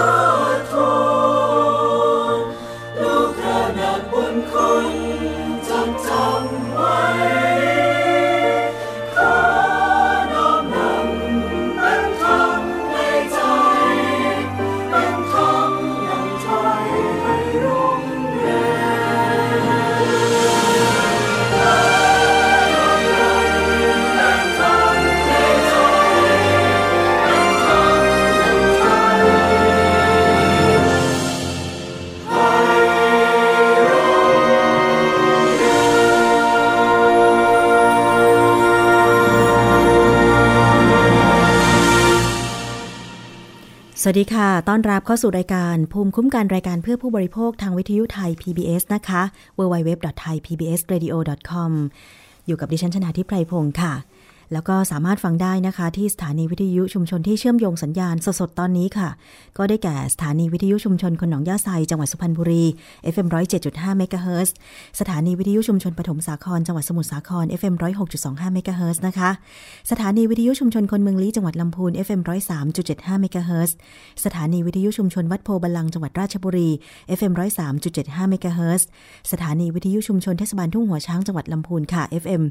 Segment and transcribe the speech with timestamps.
[0.00, 0.27] Oh.
[44.10, 49.22] วัสดีค่ะ ต้อนรับเข้าสู่รายการภูมิคุ้มกันรายการเพื่อผู้บริโภคทางวิทยุไทย PBS นะคะ
[49.58, 51.70] www.thaipbsradio.com
[52.46, 53.92] อยู่กับดิฉันชนาทิพไพรพงศ์ค่ะ
[54.52, 59.08] แล้วก็สามารถฟังได้นะคะ ที่สถานีวิทยุชุมชนที่เชื่อมโยงสัญญาณสดๆตอนนี้ค่ะ
[59.58, 62.64] ก็ได้แก่สถานีวิทยุชุมชนคนหนองยาไซจังหวัดสุพรรณบุรี
[63.14, 63.26] FM
[63.62, 64.54] 107.5เมกะเฮิรตซ์
[65.00, 67.74] สถานีวิทยุชุมชนปฐมสาครจังหวัดสมุทรสาคร FM
[68.14, 69.30] 106.25เมกะเฮิรตซ์นะคะ
[69.90, 72.20] สถานีวิทยุชุมชนคนเมืองลี้จังหวัดลำพูน FM
[72.70, 73.76] 103.75เมกะเฮิรตซ์
[74.24, 76.70] สถานีวิทยุชุมชนวัดโพธิ์บัลลังก์จังหวัดราชบุรี
[77.18, 77.32] FM
[77.80, 78.86] 103.75เมกะเฮิรตซ์
[79.32, 82.42] สถานีวิทยุชุมชนเทศบาลทุ่งหัวช้างจังหวัดลำพูนค่ะ FM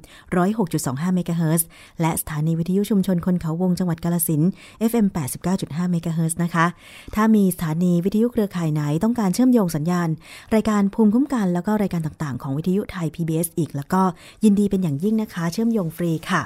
[0.53, 1.67] 106.25เมกะเฮิรตซ์
[2.01, 4.41] และสถานีวิทยุชุมชนคนเขาวงจังหวัดกาฬสินธุ์
[4.89, 5.07] FM
[5.49, 6.65] 89.5เมกะเฮิรตซ์นะคะ
[7.15, 10.09] ถ้ามีสถานีวิทยุเครือข่ายไหนต้องการเชื่อมโยงสัญญาณ
[10.55, 14.01] รายการภูมิคุ้มกันแล้วก็รายการต่างๆ ของวิทยุไทย PBS อีก แล้วก็
[14.43, 16.43] ยินดีเป็นอย่างยิ่งนะคะ เชื่อมโยงฟรีค่ะ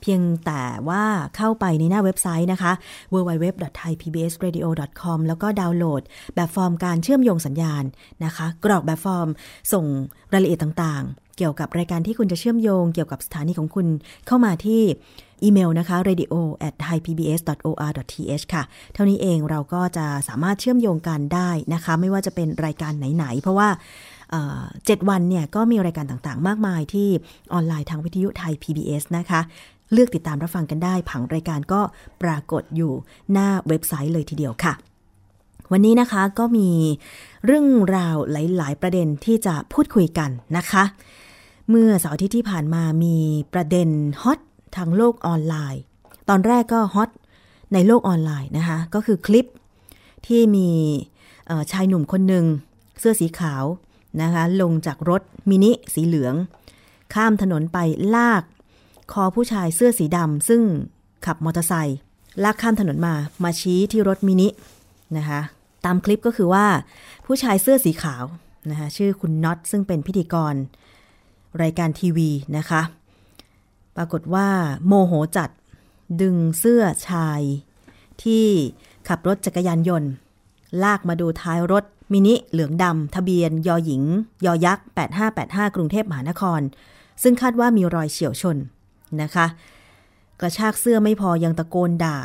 [0.00, 1.04] เพียงแต่ว่า
[1.36, 2.72] เข้าไปในหน้าเว็บไซต์นะคะ
[3.12, 6.02] www.thaipbsradio.com แล้วก็ดาวน์โหลด
[6.34, 7.84] แบบฟอร์มการเชื่อมโยงสัญญาณ
[8.24, 9.28] นะคะ กรอกแบบฟอร์ม
[9.72, 9.84] ส่ง
[10.32, 13.86] รายละเอียดต่างๆ เกี่ยวกับรายการที่คุณจะเชื่อมโยงเกี่ยวกับสถานีของคุณ
[14.26, 14.82] เข้ามาที่
[15.42, 16.34] อีเมลนะคะ radio
[16.68, 18.62] at thaipbs.or.th ค่ะ
[18.94, 23.68] เท่านี้เองเราก็จะสามารถเชื่อมโยงกันได้นะคะ ไม่ว่าจะเป็นรายการไหน ๆ เพราะว่า
[24.86, 27.08] เจ็ดวันเนี่ยก็มีรายการต่างๆ มากมายที่
[27.52, 29.40] ออนไลน์ทางวิทยุไทย PBS นะคะ
[29.92, 31.80] เลือกติดตามรับฟังกันได้ ผังรายการก็
[32.22, 32.92] ปรากฏอยู่
[33.32, 34.72] หน้าเว็บไซต์เลยทีเดียวค่ะ
[35.72, 36.70] วันนี้นะคะก็มี
[37.46, 37.66] เรื่อง
[37.96, 40.84] ราวหลาย ๆ ประเด็นที่จะพูดคุยกันนะคะ
[41.68, 43.16] เมื่อเสาร์ทิตย์ที่ผ่านมามี
[43.54, 43.88] ประเด็น
[44.22, 44.40] ฮอต
[44.76, 45.82] ทางโลกออนไลน์
[46.28, 47.10] ตอนแรกก็ฮอต
[47.72, 49.46] ในโลกออนไลน์นะคะ ก็คือคลิป
[50.26, 50.68] ที่มี
[51.72, 52.44] ชายหนุ่มคนหนึ่ง
[53.00, 53.64] เสื้อสีขาว
[54.22, 56.34] นะคะลงจากรถมินิสีเหลือง
[57.14, 57.78] ข้ามถนนไป
[58.14, 58.42] ลาก
[59.12, 60.62] คอผู้ชายเสื้อสีดำซึ่ง
[61.26, 61.98] ขับมอเตอร์ไซค์
[62.42, 63.14] ลากข้ามถนนมา
[63.44, 64.48] มาชี้ที่รถมินิ
[65.16, 65.40] นะคะ
[65.84, 66.66] ตามคลิปก็คือว่า
[67.26, 68.24] ผู้ชายเสื้อสีขาว
[68.70, 70.54] นะคะชื่อคุณน็อตซึ่งเป็นพิธีกร
[71.62, 72.82] รายการทีวีนะคะ
[73.96, 74.48] ปรากฏว่า
[74.86, 75.50] โมโหจัด
[76.20, 77.40] ดึงเสื้อชาย
[78.22, 78.46] ที่
[79.08, 80.10] ขับรถจักรยานยนต์
[80.82, 84.02] ลากมาดูท้ายรถมินิเหลืองดำทะเบียนยอหญิง
[84.44, 84.84] ยอยักษ์
[85.30, 86.60] 8585 กรุงเทพมหานคร
[87.22, 88.56] ซึ่งคาดว่ามีรอยเฉียวชน
[89.22, 89.46] นะคะ
[90.40, 92.18] กระชากเสื้อไม่พอยังตะโกนด่า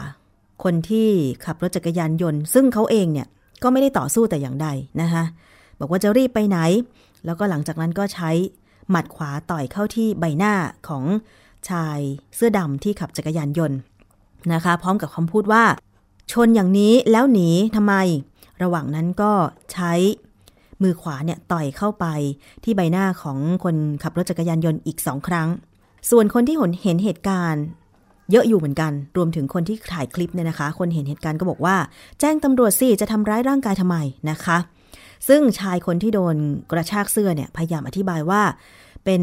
[0.63, 1.09] คนที่
[1.45, 3.27] ขับรถจักรยานยนต์ ซึ่งเขาเองเนี่ย
[3.63, 4.67] ก็ไม่ได้ต่อสู้แต่อย่างใด
[5.01, 5.23] นะคะ
[5.79, 6.57] บอกว่าจะรีบไปไหน
[7.25, 8.29] แล้วก็หลังจากนั้นก็ใช้
[8.91, 10.53] หมัดขวาต่อยเข้าที่ใบหน้า
[10.87, 11.03] ของ
[11.69, 11.99] ชาย
[12.35, 13.77] เสื้อดำที่ขับจักรยานยนต์
[14.53, 15.63] นะคะ พร้อมกับคำพูดว่า
[16.31, 17.93] ชนอย่างนี้แล้วหนีทำไม
[18.63, 19.31] ระหว่างนั้นก็
[19.73, 19.93] ใช้
[20.81, 22.05] มือขวาเนี่ยต่อยเข้าไป
[22.63, 25.47] ที่ใบหน้าของคนขับรถจักรยานยนต์อีกสองครั้ง
[26.09, 27.63] ส่วนคนที่เห็นเหตุการณ์
[28.31, 31.75] เยอะอยู่เหมือนกัน รวมถึงคนที่ถ่ายคลิปเนี่ยนะคะ คนเห็นเหตุการณ์ก็บอกว่า
[32.19, 33.97] แจ้งตำรวจสิ จะทำร้ายร่างกายทำไม
[34.29, 34.57] นะคะ
[35.27, 36.35] ซึ่งชายคนที่โดน
[36.71, 38.41] กระชากเสื้อเนี่ยพยายามอธิบายว่า
[39.05, 39.21] เป็น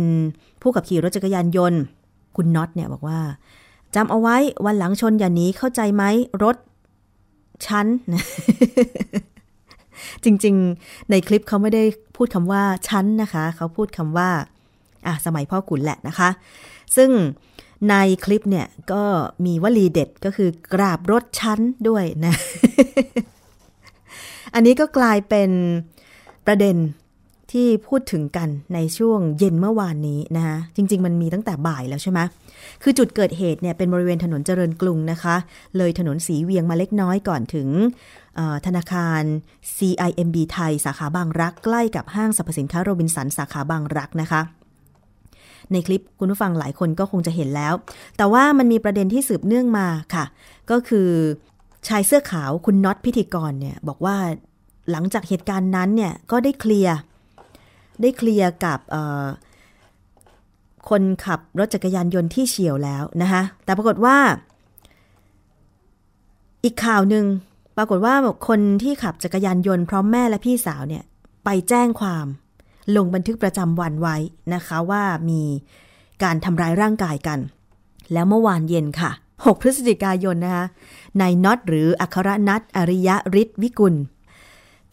[0.62, 1.80] ผู้ขับขี่รถจักรยานยนต์
[2.36, 3.20] คุณน็อตเนี่ยบอกว่า
[3.94, 4.36] จำเอาไว้
[4.66, 6.04] วันหลังชนอย่าหนีเข้าใจไหม
[6.44, 6.56] รถ
[7.66, 7.86] ชั้น
[10.24, 11.82] จริงๆ ในคลิปเขาไม่ได้
[12.16, 14.28] พูดคำว่าชั้นนะคะ เขาพูดคำว่า
[15.06, 16.28] อะสมัยพ่อขุนแหละนะคะ
[16.96, 17.10] ซึ่ง
[17.90, 17.94] ใน
[18.24, 19.02] คลิปเนี่ยก็
[19.46, 22.34] มีวลีเด็ดก็คือกราบรถชั้นด้วยนะ
[24.54, 25.50] อันนี้ก็กลายเป็น
[26.46, 26.76] ประเด็น
[27.52, 32.20] ที่พูดถึงกันในช่วงเย็นเมื่อวานนี้นะคะจริง ๆ มันมีตั้งแต่บ่ายแล้วใช่ไหม
[32.82, 35.36] คือจุดเกิดเหตุเนี่ยเป็นบริเวณถนนเจริญกรุงนะคะ
[35.76, 37.68] เลยถนนสีเวียงมาเล็กน้อยก่อนถึง
[38.66, 39.22] ธนาคาร
[39.76, 44.40] CIMB ไทย สาขาบางรัก ใกล้กับห้างสรรพสินค้าโรบินสันสาขาบางรักนะคะ
[45.72, 47.74] ในคลิปคุณผู้ฟังหลายคนก็คงจะเห็นแล้ว
[48.16, 50.24] แต่ว่ามันมีประเด็นที่สืบเนื่องมาค่ะ
[50.70, 51.08] ก็คือ
[51.86, 54.16] ชายเสื้อขาวคุณน็อตพิธีกรเนี่ยบอกว่า
[54.90, 56.96] หลังจากเหตุการณ์นั้นเนี่ยก็ได้เคลียร์
[58.02, 58.78] ได้เคลียร์กับ
[60.88, 64.16] คนขับรถจักรยานยนต์ที่เฉียวแล้วนะคะแต่ปรากฏว่า
[66.64, 67.24] อีกข่าวหนึ่ง
[67.76, 68.14] ปรากฏว่า
[68.48, 71.04] คนที่ขับจักรยานยนต์พร้อมแม่และพี่สาวเนี่ย
[71.44, 72.26] ไปแจ้งความ
[72.96, 74.16] ลงบันทึกประจำวันไว้
[74.54, 75.42] นะคะว่ามี
[76.22, 77.38] การทำร้ายร่างกายกัน
[78.12, 79.10] แล้วเมื่อวานเย็นค่ะ
[79.44, 80.66] 6 พฤศจิกายนนะคะ
[81.20, 83.94] นายน็อตหรืออัครนัทอริยะฤทธิ์วิกุล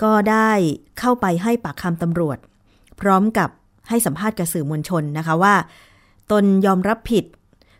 [0.03, 0.49] ก็ได้
[0.99, 2.37] เข้าไปให้ปากคำตำรวจ
[3.01, 3.49] พร้อมกับ
[3.89, 5.55] ให้สัมภาษณ์กับสื่อมวลชนนะคะว่า
[6.31, 7.25] ตนยอมรับผิด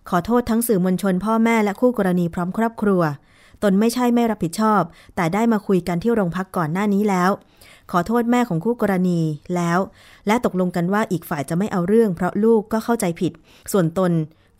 [0.09, 3.01] ขอโทษทั้งสื่อมวลชน พ่อแม่และคู่กรณีพร้อมครอบครัว
[3.63, 4.81] ตนไม่ใช่ไม่รับผิดชอบ
[5.15, 7.29] แต่ได้มาคุยกันที่โรงพักก่อนหน้านี้แล้ว
[7.91, 9.19] ขอโทษแม่ของคู่กรณี
[9.55, 9.79] แล้ว
[10.27, 13.31] และตกลงกันว่าอีกฝ่ายจะไม่เอาเรื่อง เพราะลูกก็เข้าใจผิด
[13.71, 14.11] ส่วนตน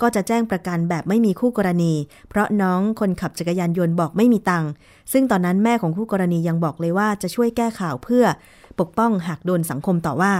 [0.01, 1.93] ก็จะแจ้งประกันแบบไม่มีคู่กรณี
[2.29, 4.69] เพราะน้องคนขับจักรยานยนต์บอกไม่มีตังค์
[5.13, 8.25] ซึ่งตอนนั้นแม่ของคู่กรณียังบอกเลยว่าจะช่วยแก้ข่าวเพื่อ
[8.79, 10.33] ปกป้องหากโดนสังคมต่อว่า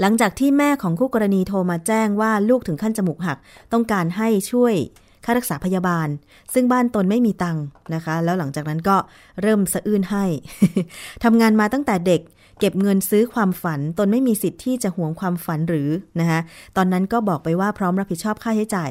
[0.00, 3.38] หลังจากที่แม่ของคู่กรณีโทรมาแจ้งว่าลูกถึงขั้นจมูกหัก
[3.72, 4.74] ต้องการให้ช่วย
[5.24, 6.08] ค่ารักษาพยาบาล
[6.54, 7.64] ซึ่งบ้านตนไม่มีตังค์
[7.94, 8.96] นะคะ แล้วหลังจากนั้นก็
[9.42, 10.24] เริ่มสะอื้นให้
[11.24, 12.20] ทำงานมาตั้งแต่เด็ก
[12.64, 15.88] เก็บเงินซื้อความฝัน ตนไม่มีสิทธิ์ที่จะหวงความฝันหรือ
[16.20, 16.40] นะคะ
[16.76, 18.90] ตอนนั้นก็บอกไปว่าพร้อมรับผิดชอบค่าใช้จ่าย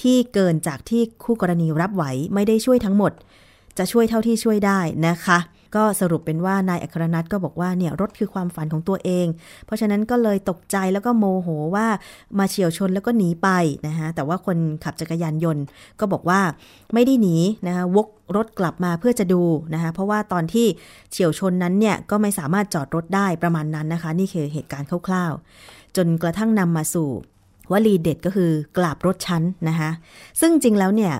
[0.00, 3.12] ที่เกินจากที่คู่กรณีรับไหวไม่ได้ช่วยทั้งหมด
[3.78, 5.38] จะช่วยเท่าที่ช่วยได้นะคะ
[5.76, 9.26] ก็สรุปเป็นว่านายอัครนัทก็บอกว่าเนี่ยรถคือความฝันของตัวเอง
[9.66, 11.86] เพราะฉะนั้นก็เลยตกใจแล้วก็โมโหว่า
[12.38, 13.48] มาเฉียวชนแล้วก็หนีไป
[13.86, 15.64] นะคะแต่ว่าคนขับจักรยานยนต์
[16.00, 16.40] ก็บอกว่า
[16.94, 17.36] ไม่ได้หนี
[17.66, 19.42] นะคะวกรถกลับมาเพื่อจะดู
[19.74, 20.66] นะคะเพราะว่าตอนที่
[21.10, 27.08] เฉียวชนนั้นเนี่ยก็ไม่สามารถจอดรถได้ประมาณนั้นนะคะ นี่คือเหตุการณ์คร่าวๆ จนกระทั่งนำมาสู่
[27.72, 29.90] วลีเด็ดก็คือกราบรถชั้นนะคะ
[30.40, 31.12] ซึ่งจริงแล้วเนี่ย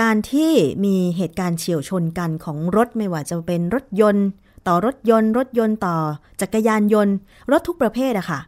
[0.00, 0.52] การที่
[0.84, 4.26] มีเหตุการณ์เฉียวชนกันของรถไม่ว่าจะเป็นรถยนต์
[4.66, 5.96] ต่อรถยนต์ รถยนต์ต่อ
[6.40, 7.14] จักรยานยนต์
[7.52, 8.40] รถทุกประเภทอะค่ะ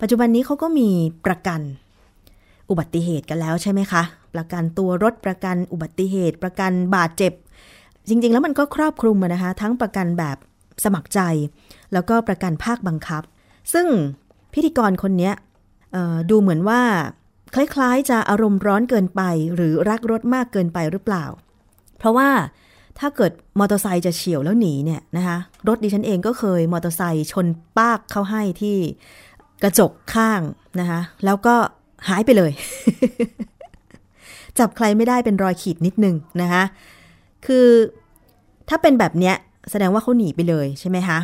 [0.00, 0.88] ปัจจุบันนี้เขาก็มี
[1.26, 1.60] ประกัน
[2.70, 4.02] อุบัติเหตุกันแล้วใช่ไหมคะ
[4.34, 7.32] ประกันตัวรถประกันอุบัติเหตุ ประกันบาดเจ็บ
[8.08, 10.36] จริงๆ แล้วมันก็ครอบคลุมนะคะ ทั้งประกันแบบ
[10.84, 11.20] สมัครใจ
[11.92, 13.22] แล้วก็ประกันภาคบังคับ
[13.72, 13.86] ซึ่ง
[14.54, 15.30] พิธีกรคนนี้
[16.30, 16.80] ดูเหมือนว่า
[17.54, 19.22] คล้ายๆ จะอารมณ์ร้อนเกินไป
[19.54, 21.24] หรือรักรถมากเกินไปหรือเปล่า
[21.98, 22.30] เพราะว่า
[22.98, 25.36] ถ้าเกิดมอเตอร์ไซค์จะเฉียวแล้วหนีเนี่ยนะคะ
[25.68, 27.46] รถดิฉันเองก็เคยมอเตอร์ไซค์ชน
[27.78, 28.76] ปากเข้าให้ที่
[29.62, 30.40] กระจกข้าง
[30.80, 31.54] นะคะแล้วก็
[32.08, 32.52] หายไปเลย
[34.58, 36.62] จับใครไม่ได้เป็นรอยขีดนิดนึงนะคะ
[37.46, 37.66] คือ
[38.68, 39.34] ถ้าเป็นแบบเนี้ย
[39.70, 41.18] แสดงว่าเขาหนีไปเลยใช่ไหมคะ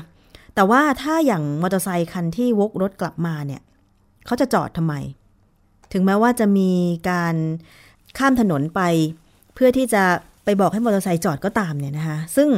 [0.54, 3.60] แต่ว่าถ้าอย่างมอเตอร์ไซคันที่วกรถกลับมาเนี่ย
[4.26, 4.94] เขาจะจอดทำไม
[5.92, 6.70] ถึงแม้ว่าจะมี
[7.10, 7.34] การ
[8.18, 8.80] ข้ามถนนไป
[9.54, 10.02] เพื่อที่จะ
[10.44, 12.48] ไปบอกให้มอเตอร์ไซค์จอดก็ตามเนี่ยนะคะ ซึ่ง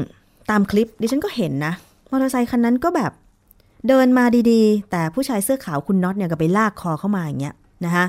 [0.51, 1.75] ตามคลิปดิฉันก็เห็นนะ
[2.11, 3.13] มอเตอร์ไซคันนั้นก็แบบ
[3.89, 8.05] เดินมาดีๆ แต่ผู้ชายเสื้อขาวคุณน็อตเนี่ยก็ไปลากคอเข้ามาอย่างเงี้ยนะคะ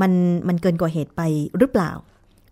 [0.00, 0.12] มัน
[0.48, 1.22] มันเกินกว่าเหตุไป
[1.58, 1.92] หรือเปล่า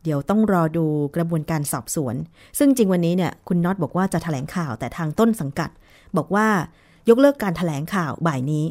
[0.04, 0.84] เดี๋ยวต้องรอดู
[1.16, 2.14] กระบวนการสอบสวน
[2.58, 5.70] ซึ่งจริงวันนี้เนี่ยคุณน็อตบอกว่าจะถแถลงข่าวแต่ทางต้นสังกัด
[6.16, 6.46] บอกว่า
[7.08, 8.64] ยกเลิกการถแถลงข่าวบ่ายนี้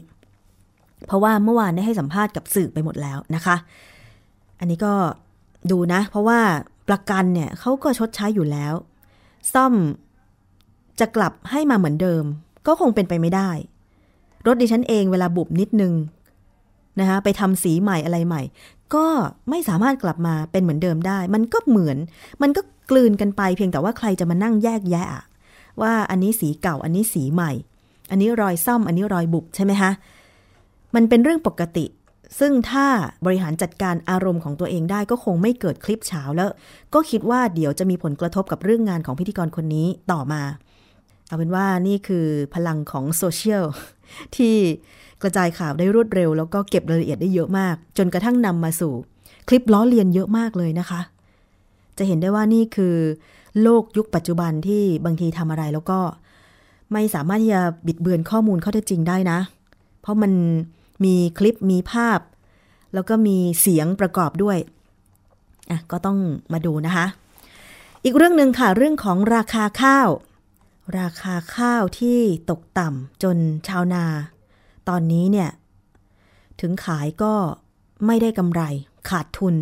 [1.08, 3.56] เพราะว่าเมื่อวานได้ให้สัมภาษณ์กับสื่อไปหมดแล้วนะคะ
[4.60, 4.94] อันนี้ก็
[5.72, 6.40] ดูนะ เพราะว่า
[6.90, 8.74] ประกันเนี่ยเขาก็ชดใช้อยู่แล้ว
[9.54, 9.74] ซ่อม
[11.00, 12.24] จะกลับให้มาเหมือนเดิม
[12.68, 13.50] ก็คงเป็นไปไม่ได้
[14.48, 15.94] รถดิฉันเองเวลาบุบนิดนึง
[17.00, 18.42] นะคะไปทำสีใหม่อะไรใหม่
[18.96, 19.06] ก็
[19.50, 21.98] ไม่สามารถกลับมาเป็นเหมือนเดิมได้ มันก็เหมือน
[22.42, 25.08] มันก็กลืนกันไปเพียงแต่ว่าใครจะมานั่งแยกแยะ
[25.82, 27.52] ว่าอันนี้สีเก่าอันนี้สีใหม่
[28.12, 29.92] อันนี้รอยซ่อมอันนี้รอยบุบใช่ไหมคะ
[30.96, 31.86] มันเป็นเรื่องปกติ
[32.40, 32.88] ซึ่งถ้า
[33.26, 36.50] บริหารจัดการอารมณ์ของตัวเองได้ก็คงไม่เกิดคลิปเช้าแล้ว
[36.94, 40.42] ก็คิดว่าเดี๋ยวจะมีผลกระทบกับเรื่องงานของพิธีกรคนนี้ต่อมา
[41.28, 43.66] เอาเป็นว่านี่คือพลังของโซเชียล
[44.36, 44.56] ที่
[45.22, 48.94] กระจายข่าวได้รวดเร็ว แล้วก็เก็บรายละเอียดได้เยอะมาก จนกระทั่งนำมาสู่
[49.48, 51.02] คลิปล้อเลียนเยอะมากเลยนะคะ
[51.98, 52.96] จะเห็นได้ว่านี่คือ
[53.62, 56.00] โลกยุคปัจจุบันที่บางทีทำอะไรแล้วก็
[56.94, 59.40] ไม่สามารถที่จะบิดเบือนข้อมูลข้อเท็จจริงได้นะ
[60.02, 60.32] เพราะมัน
[61.04, 62.20] มีคลิปมีภาพ
[62.94, 64.58] แล้วก็มีเสียงประกอบด้วย
[65.70, 66.18] อะก็ต้อง
[66.54, 67.06] มาดูนะคะ
[68.04, 70.10] อีกเรื่องหนึ่งค่ะเรื่องของราคาข้าว
[71.00, 74.06] ราคาข้าวที่ตกต่ำจนชาวนา
[74.90, 75.50] ตอนนี้เนี่ย
[76.62, 77.34] ถึงขายก็
[78.06, 78.62] ไม่ได้กำไร
[79.10, 79.56] ขาดทุน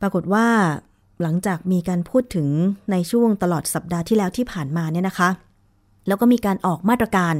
[0.00, 0.48] ปรากฏว่า
[1.22, 2.48] หลังจากมีการพูดถึง
[2.90, 5.30] ในช่วงตลอดสัปดาห์ที่แล้วที่ผ่านมาเนี่ยนะคะ
[6.06, 7.34] แล้วก็มีการออกมาตรการ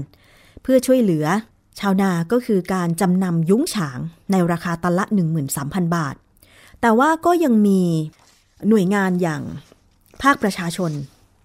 [0.62, 1.26] เพื่อช่วยเหลือ
[1.78, 3.98] ชาวนาก็คือการจำนำยุ้งฉาง
[4.30, 5.04] ในราคาตันละ
[5.50, 6.14] 13,000 บาท
[6.80, 7.80] แต่ว่าก็ยังมี
[8.68, 9.42] หน่วยงานอย่าง
[10.22, 10.92] ภาคประชาชน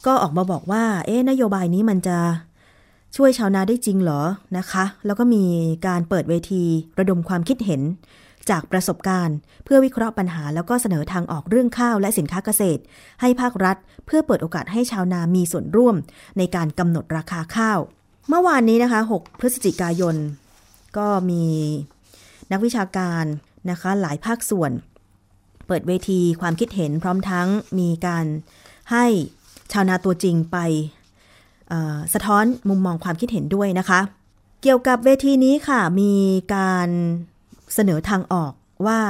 [0.05, 2.17] ก็ออกมาบอกว่า เอ๊นโยบายนี้มันจะ
[3.15, 4.21] ช่วยชาวนาได้จริงเหรอ
[4.57, 5.43] นะคะ แล้วก็มี
[5.87, 6.63] การเปิดเวที
[6.99, 7.81] ระดมความคิดเห็น
[8.49, 12.81] จากประสบการณ์ เพื่อวิเคราะห์ปัญหาแล้วก็เสนอทางออกเรื่องข้าวและสินค้าเกษตร
[13.21, 15.95] ให้ภาครัฐ เพื่อเปิดโอกาสให้ชาวนามีส่วนร่วม
[16.37, 17.79] ในการกำหนดราคาข้าว
[18.29, 20.15] เมื่อวานนี้นะคะ 6 พฤศจิกายน
[20.97, 21.45] ก็มี
[22.51, 23.23] นักวิชาการ
[23.71, 24.71] นะคะหลายภาคส่วน
[25.67, 27.47] เปิดเวทีความคิดเห็นพร้อมทั้ง
[27.79, 28.25] มีการ
[28.91, 29.05] ให้
[29.71, 30.57] ชาวนาตัวจริงไป
[32.13, 33.99] สะท้อนมุมมองความคิดเห็นด้วยนะคะ
[34.61, 36.13] เกี่ยวกับเวทีนี้ค่ะ มี
[36.55, 36.89] การ
[37.73, 38.53] เสนอทางออก
[38.87, 39.01] ว่า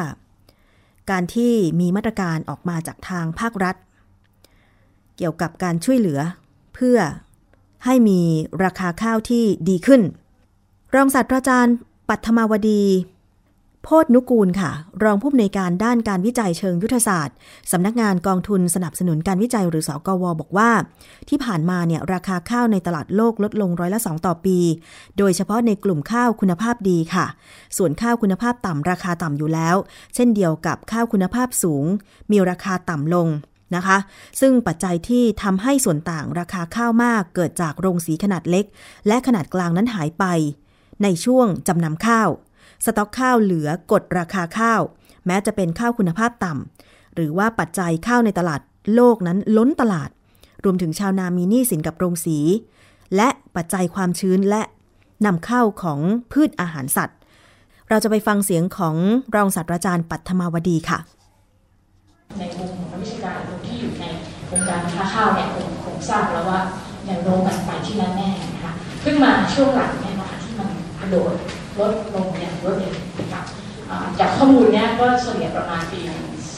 [1.12, 3.75] การที่มีมาตรการออกมาจากทางภาครัฐ
[5.17, 6.20] เกี่ยวกับการช่วยเหลือ
[6.75, 6.98] เพื่อ
[7.85, 8.19] ให้มี
[8.63, 10.01] ราคาข้าวที่ดีขึ้น
[10.95, 11.75] รองศาสตราจารย์
[12.09, 12.83] ปัทมาวดี
[13.83, 14.71] โพธนุกูลค่ะ
[15.03, 17.35] รองผู้อำนวยการด้านการวิจัยเชิงยุทธศาสตร์
[17.71, 20.69] สำนักงานกองทุนสนับสนุนการวิจัยหรือสอกวบอกว่า
[21.29, 24.57] ที่ผ่านมาเนี่ยราคาข้าวในตลาดโลกลดลงร้อยละสองต่อปี
[25.17, 27.25] โดยเฉพาะในกลุ่มข้าวคุณภาพดีค่ะ
[27.77, 29.75] ส่วนข้าวคุณภาพต่ำราคาต่ำอยู่แล้ว
[30.15, 31.85] เช่นเดียวกับข้าวคุณภาพสูง
[32.31, 33.27] มีราคาต่ำลง
[33.75, 33.98] นะคะ
[34.41, 38.65] ซึ่งปัจจัยที่ทำให้ส่วนต่างราคาข้าวมากเกิดจากโรงสีขนาดเล็ก
[39.08, 40.25] และขนาดกลางนั้นหายไป
[41.03, 42.29] ในช่วงจำนำข้าว
[42.86, 44.82] สต็อกข้าวเหลือกดราคาข้าว
[45.25, 48.62] แม้จะเป็นข้าวคุณภาพต่ำหรือว่าปัจจัยข้าวในตลาด
[48.96, 50.10] โลกนั้นล้นตลาด
[50.63, 52.38] รวมถึงชาวนามีหนี้สินกับโรงสี
[53.15, 54.62] และปัจจัยความชื้นและ
[55.25, 56.00] นำเข้าของ
[56.32, 57.17] พืชอาหารสัตว์
[57.89, 58.96] เราจะไปฟังเสียงของ
[59.36, 61.00] รองศาสตราจารย์ปัทมาวดีค่ะ
[62.39, 64.05] ในมุมของนักวิชาการที่อยู่ใน
[64.51, 66.59] วงการค้าข้าวเนี่ยผมคงทราบแล้วว่า
[67.05, 68.73] แนวโน้มมันไปที่นั่นแน่นะคะ
[69.03, 71.33] ขึ้นมาช่วงหลังเนี่ยนะคะที่มันกระโดด
[71.79, 73.45] ลดลงอย่างรวดเร็วนะครับ
[74.19, 76.01] จากข้อมูลเนี้ยก็เฉลี่ยประมาณปี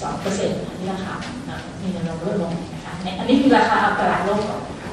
[0.02, 1.14] สองเปอร์เซ็นต์ที่ราคา
[1.82, 4.92] มีแนวโน้มลดลงนะคะอันนี้คือราคาตลาดโลกก่อนนะคะ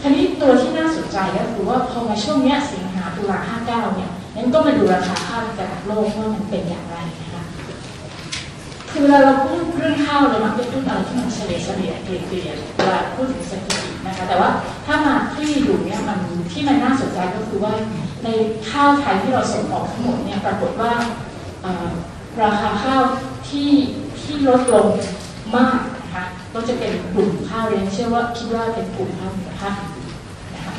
[0.00, 7.27] ทีนี้ตัวที่น่าสนใจก็คือว่าพอมาช่วงเนี้ยสิงหาตุลาห้าเก้าเนี่ยนั้นก็มาดูราคาข้าวในตลาดโลกว่ามันเป็นอย่างไรนะ
[9.00, 14.50] คือเวลาเราพูดเรื่องข้าวเรามักจะพูดอะไรที่มันเฉลี่ยเฉลี่ยเกลี่ยเกลี่ยเวลาพูดถึงเศรษฐกิจนะคะแต่ว่า
[14.86, 16.18] ถ้ามาที่ดูเนี่ยมัน
[16.52, 17.72] ที่มันน่าสนใจก็คือว่า
[18.24, 18.28] ใน
[18.70, 20.92] ข้าวไทยที่เราส่งออกทั้งหมดเนี่ยปรากฏว่า
[22.42, 23.02] ราคาข้าว
[23.48, 23.70] ที่
[24.20, 24.88] ที่ลดลง
[25.56, 26.24] มากนะคะ
[26.54, 29.74] ก็จะเป็นกลุ่มข้าวเรียนเชื่อว่าคิดว่าเป็นกลุ่มข้าวคุณภาพ
[30.54, 30.74] นะคะ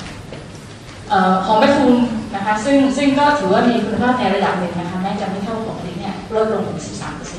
[1.45, 1.97] ของแม่ฟูม
[2.35, 7.38] นะคะซึ่งซึ่งก็ถือว่ามีคุณภาพในระดับหนึ่งนะคะแม้จะไม่เท่าของนี้เนี่ยลดลงถึง13เปอร์เซ็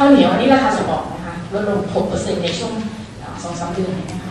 [0.00, 2.72] ข้าวเหนียวอันนี้ราคาส่งออกนะคะลดลง6เปอร์เซ็นต์ในช่วง
[3.42, 4.30] สองสามเดือนนะคะ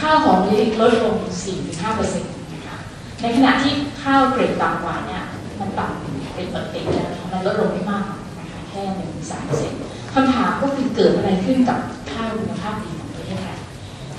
[0.00, 1.14] ข้าวหอมนี้ลดลง
[1.56, 2.76] 4-5เปอร์เซ็นต์นะคะ
[3.22, 5.22] ในขณะที่ข้าวเกรดต่ำกว่าเนี่ย
[5.60, 8.04] มันต่ำเป็นปกติแล้วมันลดลงไม่มาก
[8.38, 9.78] นะคะแค่หนึ่งสามเปอร์เซ็นต์
[10.14, 11.78] คำถามก็คือเกิดอะไรขึ้นกับ
[12.12, 13.56] ข้าวคุณภาพดีของประเทศไทย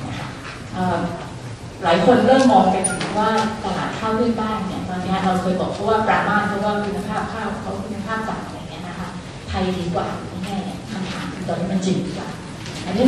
[0.07, 0.27] นะคะ
[1.83, 3.29] หลายคนเริ่มมองไปถึงว่า
[3.63, 8.58] ตลาดข้าวเรื่องบ้านเนี่ยตอนนี้เราเคยบอกเพราะว่าปรามาเพราะว่าคุณภาพข้าวเขาคุณภาพต่ำ
[9.50, 10.08] ไทยดีกว่า
[10.44, 10.58] แน่
[10.91, 12.29] คำถามตอนนี้มันจริงหรือเปล่า
[12.86, 13.06] อันนี้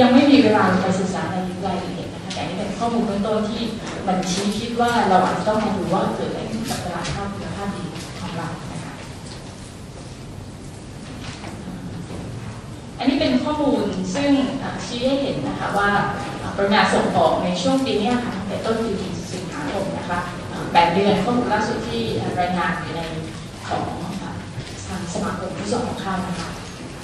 [0.00, 3.62] ยังไม่มีเวลาไปศึกษาในรายละเอียดนะคะแต่นี่เป็นข้อมูลเบื้องต้นที่
[4.06, 7.84] มันชี้คิดว่าเราอาจจะต้องมาดูว่าเกิดอะไรขึ้นกับตลาดข้าวคุณภาพดี
[8.20, 8.92] ของเรานะคะ
[12.98, 14.30] อันนี้เป็นข้อมูลซึ่ง
[14.84, 15.90] ชี้ให้เห็นนะคะว่า
[16.56, 18.92] ปริมาณส่งออกในช่วงปีนี้ค่ะแต่ต้นปี
[19.32, 20.18] สิงหาคมนะคะ
[20.72, 22.02] แปดเดือนข้อมูลล่าสุดที่
[22.40, 23.02] รายงานอยู่ใน
[23.68, 23.84] ของ
[25.12, 26.48] สมาคมผู้ส่งออกข้าวนะคะ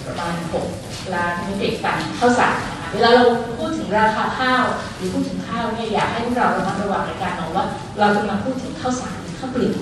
[0.07, 0.35] ประมาณ
[0.75, 3.25] 6ล้านเมตรตันข้าวสารนะคะเวลาเรา
[3.59, 4.65] พูดถึงราคาข้าว
[4.97, 7.65] หรือพูดถึงข้าวเนี่ยอยากให้พวกเราระมัดระวังในการมองว่า
[7.99, 9.77] เรากำลังพูดถึงข้าวสารข้าวเปลือก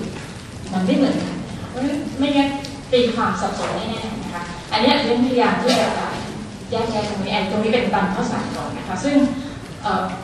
[0.73, 1.81] มันไม่เหมือนกันนะคะเพราะ
[2.19, 2.49] ไม่งั้น
[2.91, 5.87] ตีความสับสนแน่ๆนะคะอันนี้เรื่องพยายามที่จะ
[6.71, 9.15] แยกแยะตรงนี้ไอ้ตรงนี้เป็นตันข้าวสารก่อนนะคะซึ่ง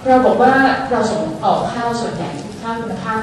[0.08, 0.54] เราบอกว่า
[0.92, 2.30] เราส่งออกข้าวส่วนใหญ่
[2.62, 3.22] ข้าวคุณภาพ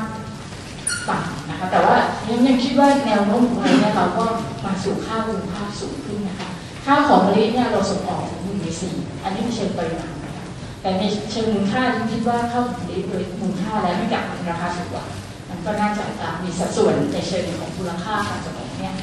[1.09, 1.97] ต่ำนะคะแต่ว่า
[2.29, 4.25] ยังยังคิดว่าแนวโน้มของเราเนี่ยเราก็
[4.65, 6.49] มาสู่ข้าคุณภาพสูงขึ้นนะคะ
[6.85, 10.45] ข้าของมะลิเนี่ยเราส่งออกถึงหนึ่งในสี่อันนี้ในเชิงปริมาณนะคะ
[10.81, 15.05] แต่ในเชิงมูลค่ายังคิดว่าข้าวของมะลิโดยมูลค่าแล้วไม่จากมันราคาสูงกว่า
[15.51, 16.05] มันก็น่าจะ
[16.43, 18.95] มีสัดส่วนในเชิงของมูลค่าการส่งออกเนี่ย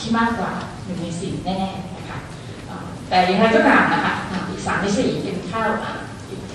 [0.00, 0.52] ที่มากกว่า
[0.84, 2.18] หนึ่งในสี่แน่ๆนะคะ
[3.08, 4.14] แต่อย่างไรก็ตามนะคะ
[4.48, 5.68] อีกสามในสี่เป็นข้าว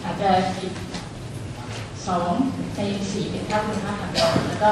[0.04, 0.74] อาจจะอีก
[2.08, 2.32] สอง
[2.76, 2.80] ใน
[3.12, 4.70] สี่เป็นข้าวคุณภาพต่ำแล้วก็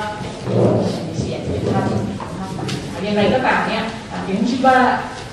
[1.06, 3.84] ในสี่เป็นข้าวที่มีคุณภาพต่ำอย่างไรก็ตามเนี่ย
[4.30, 4.78] ยังคิดว่า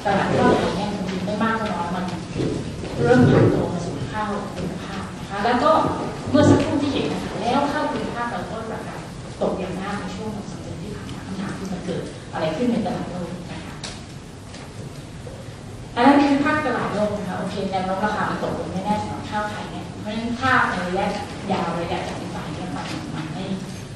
[0.05, 2.05] ตลาดข้าวไทยเนี่ยจริงๆไม่มากก็น้อยมัน
[3.03, 5.71] เริ่มผ่านตัวมาสู่ข้าวคุณภาพนะคะแล้วก็
[6.31, 8.95] เมื่อสักครู่ที่เห็นนะคะแล้วข้าวคุณภาพเราก็ราคา
[9.43, 13.75] ตกอย่างมากในช่วงของสัปดาห์ที่ผ่านมาคำถามคือมันเกิดอะไรขึ้นในตลาดโลกนะคะ
[15.95, 21.07] อันนั้นคือภาพตลาดโลกนะคะโอเคแนวโน้มราคามันตกลงแน่ๆสำหรับข้าวไทยเนี่ยเพราะฉะนั้นภาพในระ
[21.53, 23.45] ยาวระยะจากนี้ไปเนี่ยมันมันไม่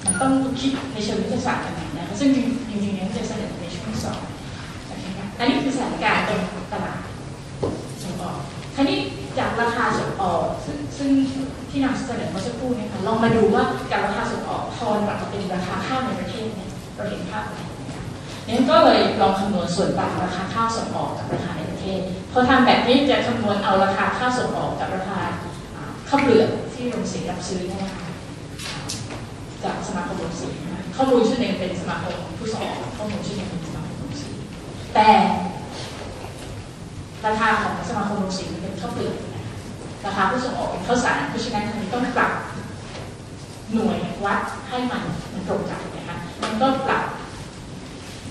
[0.05, 2.39] มันต้องคิดในเชิงวิทยาศาสตร์กันหน่อยนะคะซึ่งจ
[2.71, 4.21] ริงๆเนี่ยจะเสนอในช่วงสอง
[5.39, 6.41] อันนี้คือสถานการณ์ตรง
[6.73, 6.99] ตลาด
[8.03, 8.39] ส่งออก
[8.75, 8.99] ทีนี้
[9.39, 11.11] จากราคาส่งออกซึ่งซึ่ง
[11.71, 17.59] ที่นำเสนอเมื่อสักครู่เนี่ยค่ะลองมาดูว่าการราคาส่งออกทอนกลับมาเป็นราคาข้าวในประเทศเนี่ยเราเห็นภาพอะไร
[18.49, 22.01] นั้นก็เลยลองคำนวณส่วนต่างราคาข้าวส่งออกกับราคาในประเทศ
[22.33, 25.21] พอทำแบบนี้จะคำนวณเอาราคาข้าวส่งออกกับราคา
[26.09, 26.49] ข้าวเปลือก
[26.85, 28.09] ที่โรงสีรับซื้อเนี่ยนะคะ
[29.65, 30.49] จากสมาคมโรงสี
[30.97, 34.31] ข้อมูลชุดหนึ่งเป็นสมาคมผู้ส่งออกข้อมูลชุดหนึ่งเป็นสมาคมโรงสี
[34.95, 35.09] แต่
[37.27, 39.17] ราคาของสมาคมโรงสีเป็นข้าวเปลือก
[40.07, 42.33] ราคาผู้ส่งออกเป็นข้าวสารเพราะฉะนั้นมันต้องปรับ
[43.75, 47.05] หน่วยวัดให้มันมันตรงกันนะคะมันก็ปรับ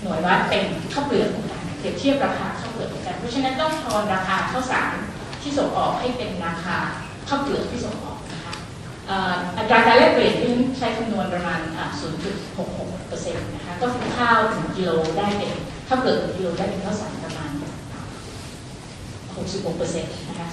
[0.02, 4.94] หน่วยวัดเป็นข้าวเปลือกกันเปรียบเทียบราคาข้าวเปลือกกัน เพราะฉะนั้นต้องทอนราคาข้าวสาร
[5.42, 6.76] ที่ส่งออกให้เป็นราคา
[7.28, 8.13] ข้าวเปลือกที่ส่งออก
[9.08, 11.60] อัตราการแลกเปลี่ยนที่ใช้คำนวณประมาณ
[12.36, 15.52] 0.66%นะคะ ก็คือข้าวถึงกิโลได้เป็น
[15.88, 17.50] ข้าวเปลือกถึงกิโลได้เป็นข้าวสารประมาณ
[19.34, 20.46] 66%นะคะ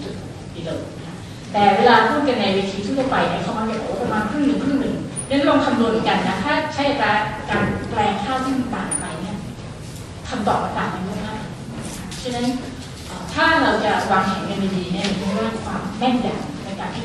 [0.00, 1.14] 0.6กิโลนะคะ
[1.52, 4.94] แต่เวลาพูดกันในเวทีทั่วไปเนี่ยเขามักจะบอกว่าประมาณครึ่งหนึ่งครึ่งหนึ่ง
[5.28, 7.18] นี่ลองคำนวณกันนะ ถ้าใช้การ
[7.50, 9.36] การแปลงข้าวที่มันต่างไปเนี่ย
[10.28, 11.40] คำตอบมันต่างกันเยอะมาก
[12.22, 12.46] ฉะนั้น
[13.34, 17.04] ถ้าเราจะวางแผนกันดีๆเนี่ยเรื่องความแม่นยำในการที่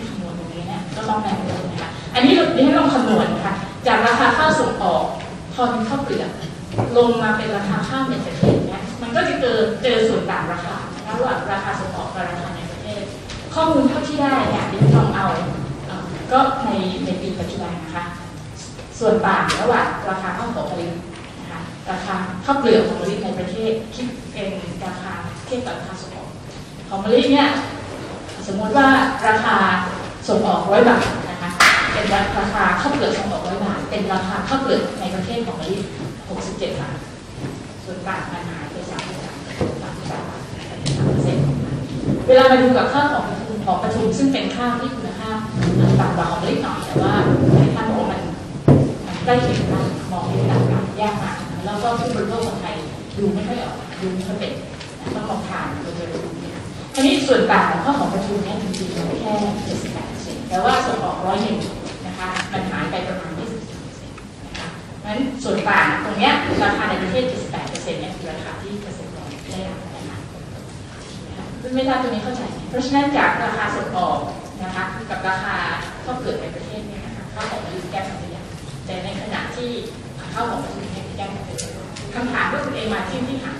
[0.98, 3.54] ก็ต้องแม่นยำนะคะอันนี้เราให้ลองคำนวณนะคะ
[3.88, 5.06] จากราคาข้าวส่งออก
[5.54, 6.30] พอเป็นข้าวเปลือก
[6.98, 10.76] ลงมาเป็นราคาข้าวในประเทศเนี่ยมันก็จะเจอเจอส่วนต่างราคา
[11.10, 13.04] ระหว่างราคาส่งออกกับราคาในประเทศ
[13.54, 15.28] ข้อมูลเท่าที่ได้เนี่ยดิฉันลองเอา
[16.32, 16.72] ก็ใน
[17.06, 18.04] ในปีปัจจุบันนะคะ
[19.00, 20.88] ส่วนต่างระหว่างราคาข้าวหอมมะลิ
[21.40, 21.60] นะคะ
[21.92, 24.50] ราคาข้าวเปลือกของมะลิในประเทศคิดเป็น
[24.86, 25.12] ราคา
[25.46, 26.30] เทียบกับราคาส่งออก
[26.90, 27.48] ของมะลิเนี่ย
[28.48, 28.88] สมมติว่า
[29.28, 29.58] ราคา
[30.28, 31.50] ส่งออกร้อยบาทนะคะ
[31.94, 35.78] เป็นราคาข้าวเปลือกส่งออกร้อยบาท เป็นราคาข้าวเปลือกในประเทศของมะลิ
[36.28, 36.98] 67บาท
[37.84, 38.92] ส่วนต่างมันหายไป33
[39.84, 40.42] 33บาท
[42.28, 45.38] เวลามาดูกับข้าวของประทุมของประทุมซึ่งเป็นข้าวที่คุณภาพ
[46.00, 47.14] ต่ำกว่าของมะลิหน่อยแต่ว่า
[47.56, 48.22] ในท่านบอกมัน
[49.06, 52.76] มันใกล้เคียงกันมองไม่ต่างกันยากมากแล้วก็ผู้บริโภคคนไทย
[53.18, 54.54] ดูไม่ค่อยออกดูไม่ค่อยเป็น
[55.16, 56.10] ต้องลองทานดูเลย
[56.94, 59.34] ทีนี้ส่วนต่างของข้าของประทุมเนี่ยจริงๆแค่
[59.78, 60.07] 78
[60.50, 61.58] แต่ว่าส่งออกร้อยหนึ่ง
[62.06, 64.68] นะคะมันหายไปประมาณ23นะคะ
[65.06, 66.34] นั้นส่วนต่างตรงเนี้ย
[66.64, 67.24] ราคาในประเทศ
[67.62, 70.18] 78%เนี่ยคือราคาที่เกษตรกรได้รับนะคะ
[71.76, 74.20] ไม่ทราบตรงนี้เข้าใจเพราะฉะนั้นจากราคาส่งออก
[74.64, 75.56] นะคะกับราคา
[76.04, 78.44] ข้าวเปลือกในประเทศเนี่ยนะคะข้าวของมะลิแก้ปัญหา
[78.86, 79.70] แต่ในขณะที่
[80.34, 81.56] ข้าวของประเทศเนี่ยแก้ปัญหา
[82.14, 83.54] คำถามก็คือเอมาที่ที่หา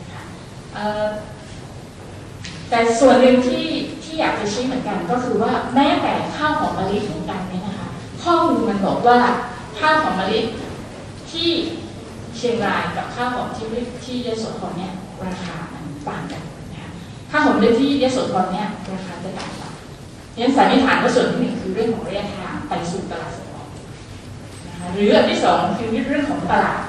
[0.00, 0.22] นะคะ
[2.70, 3.64] แต่ส่วนหนึ่งที่
[4.16, 7.88] ที่อยากจะชี้เหมือนกันก็คือว่าแม้แต่ข้าวของมะลิเหมือนกันเนี่ยนะคะ
[8.22, 9.18] ข้อมูลมันบอกว่า
[9.78, 10.40] ข้าวของมะลิ
[11.30, 11.48] ที่
[12.36, 13.66] เชียงรายกับข้าวของที่
[14.04, 14.92] ที่ยโสธรเนี่ย
[15.24, 16.90] ราคามันต่างกันนะคะ
[17.30, 19.72] ข้าวขอมะลิที่ยโสธรเนี่ยราคาจะต่างกัน
[20.40, 23.68] ยังสันนิษฐานว่าส่วนที่หนึ่งคือเรื่องของระยะทางไปสู่ตลาดส่งออก
[24.66, 26.82] นะคะหรืออันที่สองคือเรื่องของตลาด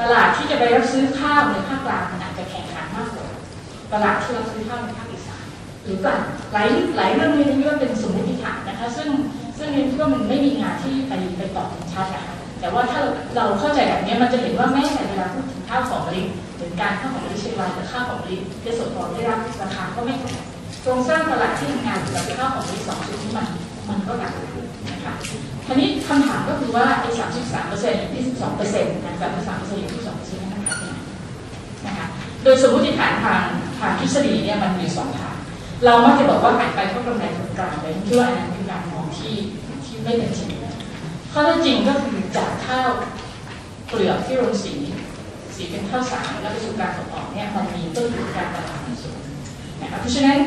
[0.00, 3.26] ตลาดที่จะไปรับซื้อข้าวในภาคกลางมันอาจจะแข่งขันมากกว่า
[3.92, 5.07] ตลาดที่รับซื้อข้าวในภาคอีสาน
[5.84, 6.18] หรือก่อน
[6.52, 9.08] หลายหลายเรื่องนี้นี่ว่าเป็นสมมติฐานนะคะ ซึ่ง
[9.58, 13.00] ซึ่งเรียนคิดว่ามันไม่มีงานที่ไปไปตอบชัดนะคะแต่ว่าถ้า
[13.36, 16.22] เราเข้าใจแบบนี้มันจะเห็นว่าแม้แต่เวลาพูดถึงข้าวของมะลิ
[16.56, 20.46] หรือการข้าวของมะลิเชียงรายกับข้าวของมะลิที่สดพอได้รับราคาก็ไม่เท่ากัน
[20.82, 23.46] โครงสร้างตลาดที่ทำงานกับข้าวของมะลิสองชุดนี้มัน
[23.88, 24.32] มันก็หนัก
[24.90, 25.14] นะคะ
[25.66, 30.98] ทีนี้คำถามก็คือว่าไอ้สามสิบสามเปอร์เซ็นต์ยี่สิบสองเปอร์เซ็นต์นะสามสิบสามเปอร์เซ็นต์ยี่สิบสองเปอร์เซ็นต์นั้นหายไปไหน
[31.86, 32.06] นะคะ
[32.44, 33.42] โดยสมมติฐานทาง
[33.80, 35.36] ทางทฤษฎีเนี่ยมันมีสองทาง
[35.84, 39.34] เรามักจะบอกว่าหายไปเพราะกำไรส่วนกลางแต่ที่ว่าอันนั้นคือการมองที่
[39.84, 40.50] ที่ไม่เป็นจริง
[41.32, 42.88] ข้อเท็จจริงก็คือจากข้าว
[43.88, 44.74] เปลือกที่โรงสี
[45.54, 49.18] สีเป็นข้าวสารแล้วไปสู่การส่งออกเนี่ยมันมีต้นทุนการตลาดสูง
[49.80, 50.38] นะคะเพราะฉะนั้น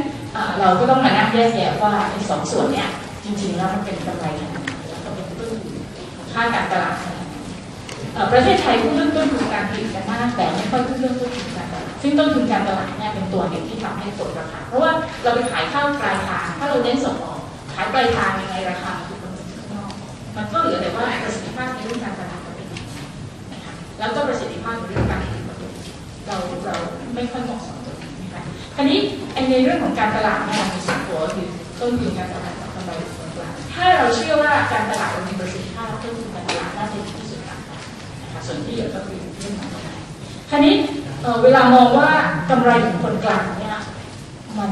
[0.59, 2.87] เราก็ต้องมานั่งแยกแยะว่าไอ้สองส่วนเนี่ย
[3.23, 5.77] จริงๆแล้วมันเป็นกำไรขนาดไหนแล้วก็เป็นต้นทุน
[6.31, 7.20] ค่าการตลาดขนาดไหน
[8.31, 14.91] ประเทศไทยพูดเรื่องต้นทุนการผลิตกันมาก แต่ไม่ค่อยพูดเรื่องต้นทุนการตลาดซึ่งต้นทุนการตลาดเนี่ยเป็นตัวหนึ่งที่ทำให้กราคาเพราะว่า
[15.23, 17.39] เราไปขายข้าวปลายทางถ้าเราเน้นส่งออก
[17.75, 19.91] ขายปลายทางยังไงราคาถูกกว่าข้างนอก
[20.35, 22.67] มันก็เหลือแต่ว่าประสิทธิภาพในเรื่องการตลาดก็เป็น
[23.51, 25.43] นะคะแล้วก็ประสิทธิภาพในเรื่องการผลิต
[26.27, 26.75] เราเรา
[27.15, 28.41] ไม่ค่อยเหมาะสมตรงนี้นะคะ
[28.75, 28.99] คราวนี้
[29.51, 31.47] ในเรื่องของการตลาดเนี่ยมีสองตัวคือ
[31.79, 36.99] ต้นทุนการตลาดกับกำไรส่วนกลางถ้าเราเชื่อว่าการตลาดมันมีประสิทธิภาพต้นทุนการตลาดน่าจะ
[38.45, 39.89] ส่วนที่เหลือก็คือเรื่องของกำไร
[40.49, 40.75] คราวนี้
[41.43, 42.09] เวลามองว่า
[42.49, 43.77] กำไรของคนกลางเนี่ย
[44.57, 44.71] มัน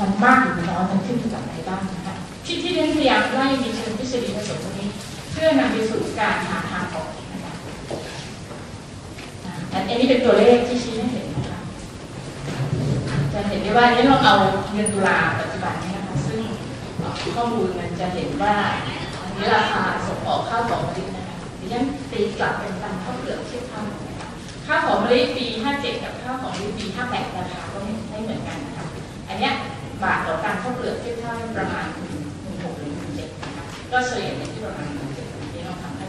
[0.00, 4.88] มันมากหรือน้อยมันขึ้นอยู่กับอะไรบ้างนะคะที่ที่เรียนพยายามไล่มีเชิงทฤษฎีผสมตรงนี้
[5.32, 7.52] เพื่อนำไปสู่การหาทางออกนะคะ
[9.72, 11.60] อันนี้เป็นตัวเลขที่ชี้ให้เห็นนะคะ
[13.32, 14.34] จะเห็นได้ว่านี้เราเอา
[14.72, 16.40] เดือนตุลาปัจจุบันนี้นะคะซึ่ง
[17.34, 18.54] ข้อมูลมันจะเห็นว่า
[19.22, 22.74] อันนี้ราคาส่งออกข้าวของมะลินะคะดิฉันตีกลับเป็น
[23.32, 24.28] ลือกเทียบเท่านะคะ
[24.66, 28.86] ข้าวของมะลิปี57 กับข้าวของมะลิปี58ราคาก็ไม่ไม่เหมือนกันนะคะ
[29.28, 29.50] อันนี้
[30.02, 31.86] บาทต่อการข้าวเปลือกเทียบเท่าประมาณ
[32.32, 34.88] 16หรือ17นะคะก็เฉลี่ยอยู่ที่ประมาณ
[35.22, 36.06] 17นี่เราทำให้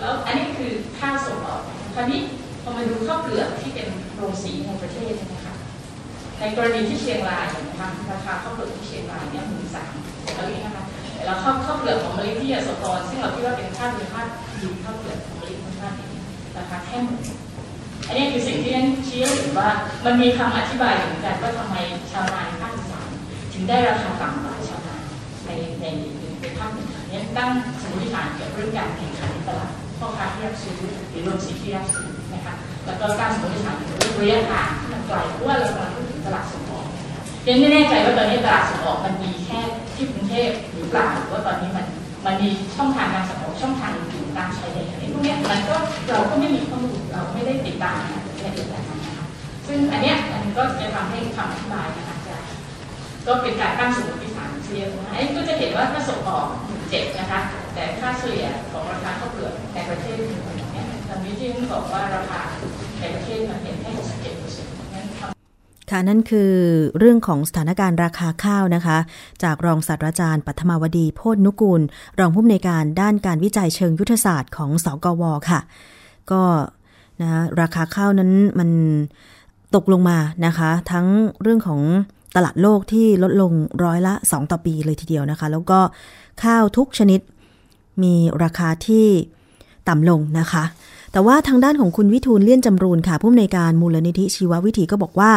[0.00, 1.60] แล้วอันนี้คือค่าวส่งออก
[1.94, 2.20] คราวนี้
[2.62, 5.54] พอมาดูข้าวเปลือกที่เป็นโรงสีในประเทศนะคะ
[6.38, 9.92] ในกรณีที่เชียงรายนะคะราคาข้าวเปลือกที่เชียงรายเนี่ยหมื่นสาม
[10.38, 10.84] มะลินะคะ
[11.24, 14.26] แล้วข้าวข้าวเปลือกของมะลิที่ยโสธรซึ่งเราคิดว่าเป็นค่าคุณภาพ
[14.60, 15.54] ดีข้าวเปลือกของมะลิ
[16.54, 17.22] คุณภาพดีราคาแค่หมื่น
[18.06, 19.68] อันนี้คือสิ่งที่นั่นชี้ให้เห็นว่า
[20.04, 21.76] มันมีคำอธิบายเหมือนกันว่าทำไม
[22.12, 23.08] ชาวนาภาคอีสาน
[23.52, 24.96] ถึงได้ราคาต่ำกว่าชาวนา
[25.46, 25.86] ในใน
[26.40, 27.50] ในภาคเหนือเนี่ยตั้ง
[27.82, 30.76] สมมติฐานเกี่ยวกับเรื่องการแข่งขันในตลาดพ่อค้าที่รับซื้อ
[31.10, 32.54] หรือโรงสีที่รับซื้อนะคะ
[32.86, 36.86] แล้วก็การสมมติฐานเกี่ยวกับเรื่องระยะทางที่มันไกลเพราะว่าเรากำลังพูดถึงตลาดส่งออก
[37.46, 39.60] ยังไม่แน่ใจว่าตอนนี้ตลาดส่งออกมันมีแค่
[39.94, 41.86] ที่กรุงเทพหรือเปล่าหรือว่าตอนนี้มัน
[42.24, 45.76] มันมีช่องทางการส่งออกช่องทางอื่นตามชายแดนอะไรพวกนี้มันก็
[46.08, 49.26] เราก็ไม่มีข้อมูลเราไม่ได้ติดตามนะในเรื่องนั้นนะคะ
[49.66, 52.36] ซึ่งอันเนี้ยมันก็จะทำให้คำอธิบายนะคะจะ
[53.26, 56.46] ก็เป็นการตั้งสมมติฐานเฉลี่ยนะไอ้ก็จะเห็นว่าถ้าส่งออก
[56.90, 57.40] เจ็ดนะคะ
[57.74, 60.66] แต่ค่าเฉลี่ยของราคาข้าวเปลือกในประเทศเป็นแบบนี้
[61.08, 62.40] ตอนนี้ที่บอกว่าราคา
[63.00, 65.06] ในประเทศมันเห็นแค่67เปอร์เซ็นต์นั้น
[65.90, 66.52] ค่ะนั่นคือ
[66.98, 68.98] เรื่องของสถานการณ์ราคาข้าวนะคะ
[69.42, 71.80] จากรองศาสตราจารย์ปัทมาวดีโพธนุกูล
[72.18, 75.60] รองผู้อำนวยการด้านการวิจัยเชิงยุทธศาสตร์ของสกวค่ะ
[76.30, 76.42] ก็
[77.22, 78.70] นะราคาข้าวนั้นมัน
[79.74, 81.06] ตกลงมานะคะ ทั้ง
[81.42, 81.80] เรื่องของ
[82.36, 83.52] ตลาดโลกที่ลดลง
[83.84, 85.80] ร้อยละ 2 ต่อปีเลยทีเดียวนะคะ แล้วก็
[86.44, 87.20] ข้าวทุกชนิด
[88.02, 89.06] มีราคาที่
[89.88, 90.64] ต่ำลงนะคะ
[91.12, 95.32] แต่ว่าทางด้านของคุณวิทูลเลี่ยนจำรูนค่ะผู้อำนวยการมูลนิธิชีววิถีก็บอกว่า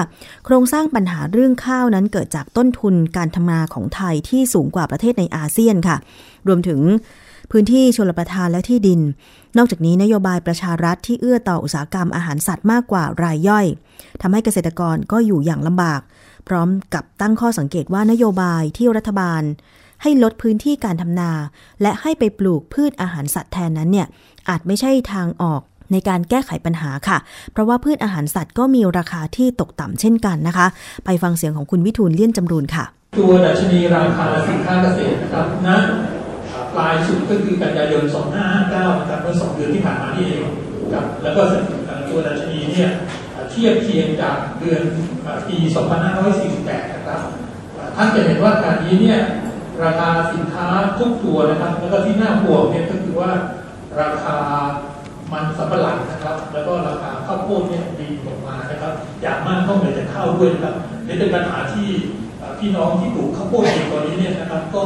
[0.45, 5.97] โครงสร้างปัญหาเรื่องข้าวนั้นเกิดจากต้นทุนการทำนาของไทยที่สูงกว่าประเทศในอาเซียนค่ะ
[6.47, 6.79] รวมถึง
[7.51, 8.99] พื้นที่ชลประทานและที่ดิน
[9.57, 13.65] นอกจากนี้นโยบายประชารัฐที่เอื้อต่ออุตสาหกรรมอาหารสัตว์มากกว่ารายย่อย
[14.21, 16.01] ทำให้เกษตรกรก็อยู่อย่างลำบาก
[16.47, 19.41] พร้อมกับตั้งข้อสังเกตว่านโยบายที่รัฐบาล
[20.01, 21.31] ให้ลดพื้นที่การทำนา
[21.81, 24.07] และให้ไปปลูกพืชอาหารสัตว์แทนนั้นเนี่ย
[24.49, 27.17] อาจไม่ใช่ทางออกในการแก้ไขปัญหาค่ะ
[27.51, 30.67] เพราะว่าพืชอาหารสัตว์ก็มีราคาที่ตกต่ำเช่นกันนะคะ
[31.05, 32.85] ไปฟังเสียงของคุณวิทูลเลี่ยนจำรูนค่ะ
[33.17, 35.69] ตัวดัชนีราคาสินค้าเกษตรนะครับณ
[36.75, 38.03] ปลายสุดก็คือกันยายน
[38.53, 40.43] 2559 นะครับเมื่อสองเดือนที่ผ่านมานี่เอง
[40.93, 41.41] ครับแล้วก็
[42.09, 42.89] ตัวดัชนีเนี่ย
[43.51, 44.81] เทียบเคียงจากเดือน
[45.47, 45.57] ปี
[46.25, 47.21] 2548 นะครับ
[47.95, 49.19] ท่านจะเห็นว่าการนี้เนี่ย
[49.83, 50.67] ราคาสินค้า
[50.99, 53.31] ทุกตัวนะครับ แล้วก็ที่น่าห่วงเนี่ยก็คือว่า
[53.99, 54.37] ราคา
[55.33, 60.75] มันสำปะหลังนะครับ แล้วก็ราคาข้าวโพดเนี่ยดีลงมานะครับอย่างมากต้องเหนือจากข้าวด้วยนะครับ
[61.07, 61.87] นี่เป็นปัญหาที่
[62.59, 64.83] พี่น้องที่ปลูกข้าวโพดเองตอนนี้เนี่ยนะครับก็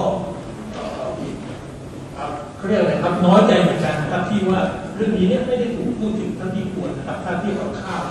[2.67, 4.59] เรียกอะไรครับน้อยใจเหมือนกันนะครับที่ว่า
[4.95, 8.03] เรื่องนี้เนี่ยไม่ได้ถูกพูดถึงเท่าที่ควรนะครับถ้าที่เขาข้าว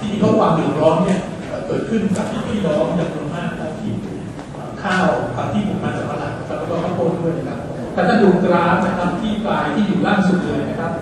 [0.00, 1.20] ที่เขาความเดือดร้อนเนี่ย
[1.66, 3.48] เกิดขึ้นกับพี่น้องจำนวนมาก
[3.78, 3.92] ที่
[4.82, 5.06] ข้าว
[5.52, 5.94] ที่ปลูกมัน
[7.94, 10.92] ถ้าท่านดูกราฟนะครับที่ปลายที่อยู่ล่างสุดเลยนะครับ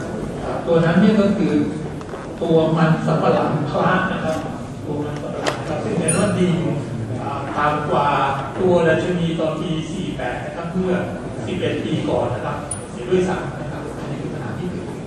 [0.67, 1.53] ตัวนั้นเนี่ยก็คือ
[2.43, 4.37] ตัวมันสับปะหลังพลาดนะครับ
[4.85, 6.49] ตัวมันสับปะหลังครับซึ่งเห็นว่าดี
[7.57, 8.09] ต่ำกว่า
[8.61, 9.71] ตัวดัชนีตอนปี
[10.09, 10.93] 48 นะครับเพื่อ
[11.39, 12.57] 11 ปีก่อนนะครับ
[12.91, 15.01] เสียด้วยซ้ำนะครับอันนี้คือปัญหาที่เกิดขึ้น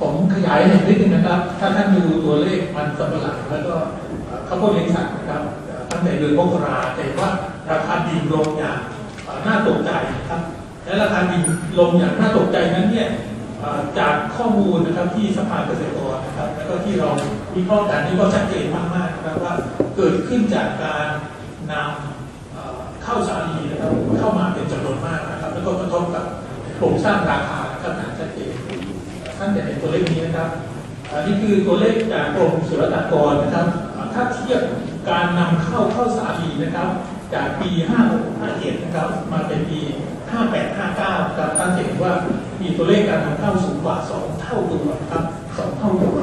[0.00, 3.76] ผมขยายเห็นนิดนึงนะครับ ถ้าท่านดูตัวเลขมันสับปะหลังแล้วก็
[4.48, 5.42] ข้าวโพดเลี้ยงสัตว์นะครับ
[5.90, 7.30] ตั้งแต่เดือนมกราแต่ว่า
[7.70, 8.78] ราคาดิ่งลงอย่าง
[9.46, 10.40] น่าตกใจนะครับ
[10.84, 11.42] และราคาดิ่ง
[11.78, 13.08] ลงอย่างน่าตกใจนั้นเนี่ย
[13.98, 17.08] จากข้อมูลนะครับที่สภาเกษตรกรนะครับ แล้วก็ที่เรา
[17.54, 19.54] วิเคราะห์กันนี่ก็ชัดเจนมากๆนะครับว่า
[19.96, 21.06] เกิดขึ้นจากการ
[21.72, 26.24] นำเข้าสาลีนะครับเข้ามาเป็นจำนวนมากนะครับ แล้วก็กระทบกับ
[26.76, 28.52] โครงสร้างราคานะครับอย่างชัดเจน
[29.38, 30.48] ท่านจะเห็นตัวเลขนี้นะครับ
[31.12, 33.66] อันนี้คือตัวเลขจากกรมศุลกากรนะครับ
[34.14, 34.62] ถ้าเทียบ
[35.10, 36.88] การนำเข้าเข้าสาลีนะครับ
[37.34, 37.70] จากปี
[38.08, 39.80] 56 57นะครับ มาเป็นปี
[40.30, 42.12] 58 59 ครับท่านเห็นว่า
[42.60, 46.16] มีตัวเลขการนำเข้าสูงกว่า 2 เท่าตัวครับ 2 เท่าตัว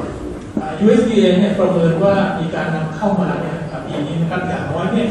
[0.84, 5.08] USDA เนี่ยประเมินว่ามีการนำเข้ามาเนี่ยปีนี้นะครับอย่างน้อยเนี่ย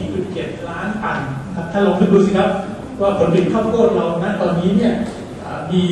[0.00, 1.18] 4.7 ล้านตัน
[1.54, 2.50] ครับถ้าลองดูสิครับ
[3.00, 4.92] ว่าผลผลิตข้าวโพดเราณตอนนี้เนี่ย
[5.70, 5.82] มี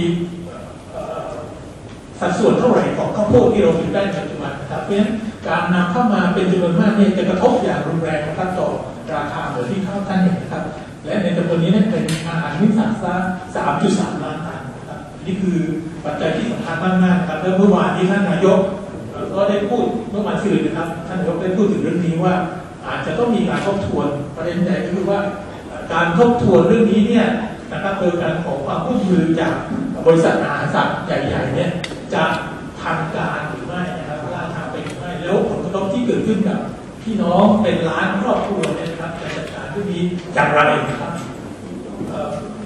[2.20, 5.10] สัดส่วนเท่าไหร่ของข้าวโพดที่เราผลิตได้ในปัจจุบันนะครับเพราะฉะนั้น
[5.46, 8.68] การนำเข้ามาเป็นจำนวนมากเนี่ยจะกระทบอย่างรุนแรงนะครับต่อ
[9.14, 10.62] ราคาเหมือนที่ข้าวท่านเห็นนะครับ
[11.04, 13.14] และในจำนวนนี้เนี่ยเป็นอาหารมิตรสารสร้า
[13.74, 15.58] 3.3ล้านตันนะครับนี่คือ
[16.04, 18.60] ปัจจัยที่สำคัญมากๆนะครับและเมื่อวานที่ท่านนายก
[19.34, 22.34] ก็ได้พูดเมื่อวันศุกร์นะครับ ท่านนายกได้พูดถึงเรื่องนี้ว่า
[22.86, 25.20] อาจจะต้องมีการทบทวนประเด็นใหญ่ก็คือว่า
[25.92, 27.26] การทบทวนเรื่องนี้เนี่ย
[27.72, 29.54] นะครับโดยการขอความร่วมมือจาก
[30.06, 31.70] บริษัทอาหารสัตว์ใหญ่ๆเนี่ย
[32.14, 32.24] จะ
[32.80, 33.40] ทันการ
[35.98, 36.60] ที่เกิดขึ้นกับ
[37.02, 40.60] พี่น้องเป็นล้านครอบครัวเนี่ยนะครับจะจัดการเรื่องนี้อย่างไร
[41.00, 41.12] ครับ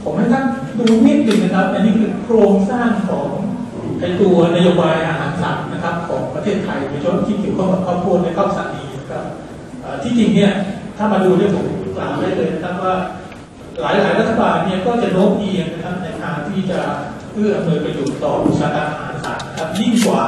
[0.04, 0.44] ผมให้ท่าน
[0.78, 3.28] ดูนิดหนึ่งนะครับ อันนี้คือโครงสร้างของ
[4.00, 9.24] ไอตัวนโยบายอาหารสัตว์นะครับ ของประเทศไทยโดยเฉพาะที่เกี่ยวข้องกับข้าวโพดและข้าวสาลีนะครับ
[10.02, 10.52] ที่จริงเนี่ย
[10.96, 11.66] ถ้ามาดูเนี่ยผม
[11.96, 12.94] กล่าวได้เลยนะครับว่า
[13.80, 16.80] หลายๆรัฐบาลเนี่ยก็จะโน้มเอียงนะครับในทางที่จะ
[17.32, 20.22] เพื่ออำนวยประโยชน์ต่ออุตสาหกรรมอาหารสัตว์ครับยิ่งกว่า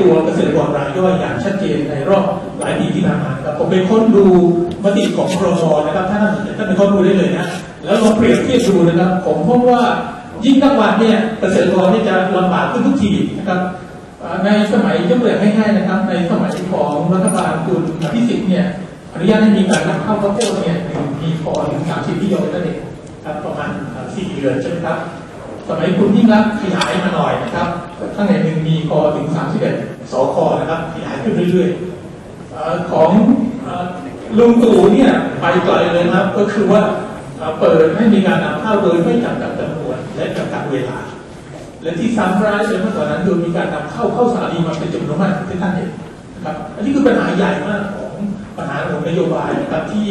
[0.00, 2.24] ตัวเกษตรกรรายย่อยอย่างชัดเจนในรอบ
[2.60, 4.26] หลายปีที่ผ่านมาครับผมไปค้นดู
[4.84, 6.22] มติของครมนะครับท่าน
[6.58, 7.46] ท่านไปค้นดูได้เลยนะ
[7.84, 9.82] แล้วลองเปรียบเทียบดูนะครับผมพบว่า
[10.44, 13.60] ยิ่งนักวันเนี่ยเกษตรกรนี่จะลำบากขึ้นทุกทีนะครับ
[14.44, 18.66] ในสมัยยกตัวอย่างง่ายๆนะครับ ในสมัยของรัฐบาลคุณอภิสิทธิ์เนี่ย
[19.12, 20.76] อนุญาตให้มีการนำเข้าข้าวโพดเนี่ย
[21.22, 22.78] มีพอถึงสามสิบที่โยนนั่นเอง
[23.24, 23.70] ครับประมาณ
[24.14, 24.98] สี่เดือนใช่ไหมครับ
[25.70, 27.68] สมัยคุณยิ่งรักขยายมาหน่อยนะครับ
[28.14, 29.26] ข้างในหนึ่งมีคอถึง
[29.68, 33.10] 31สคนะครับขยายขึ้นเรื่อยๆของ
[34.38, 36.82] ลุงตู่เนี่ยไปไกลเลยนะครับ ก็คือว่า
[37.60, 40.98] เปิดให้มีการนำเข้าโดยไม่จำกัดจำนวนและจำกัดเวลา
[41.82, 45.90] และที่ซ้ำร้ายเลยมากกว่านั้นคือมีการนำเข้าเข้าสาลีมาเป็นจำนวนมากที่ท่านเห็น
[46.34, 48.12] นะครับ อันนี้คือปัญหาใหญ่มากของ
[48.56, 50.08] ปัญหาของนโยบายนะครับที่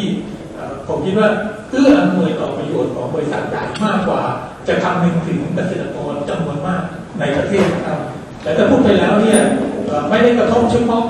[0.87, 1.29] ผมคิดว่า
[1.71, 4.21] เอื้ออำนวยต่อประโยชน์ของบริษัทใหญ่มากกว่า
[4.69, 6.83] จะคำนึงถึงเกษตรกรจำนวนมาก
[7.19, 7.99] ในประเทศนะครับ
[8.43, 9.39] แต่ถ้าพูดไปแล้วเนี่ย
[10.09, 11.03] ไม่ได้กระทบเฉพาะ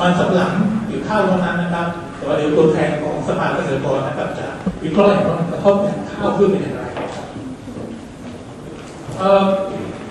[0.00, 0.52] มันสำหลัง
[0.86, 1.86] หรือข้าวเท่านั้นนะครับ
[2.16, 4.46] แต่ว่าเดี๋ยวตัวแทนของสภาเกษตรกรนะครับจะ
[4.82, 5.76] วิเคราะห์ว่ากระทบ
[6.10, 6.82] ข้าวขึ้นเป็นอย่างไร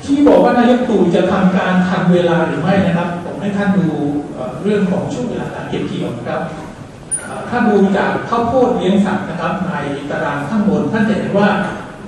[0.05, 3.87] ที่บอกว่านายกตู่จะทำการทันเวลาหรือไม่นะครับ ผมให้ท่านดู
[4.63, 6.41] เรื่องของช่วงเวลาการเก็บเกี่ยวนะครับ
[7.49, 9.73] ถ้าดูจากข้าวโพดเลี้ยงสัตว์นะครับใน
[10.09, 11.49] ตารางข้างบนท่านจะเห็นว่า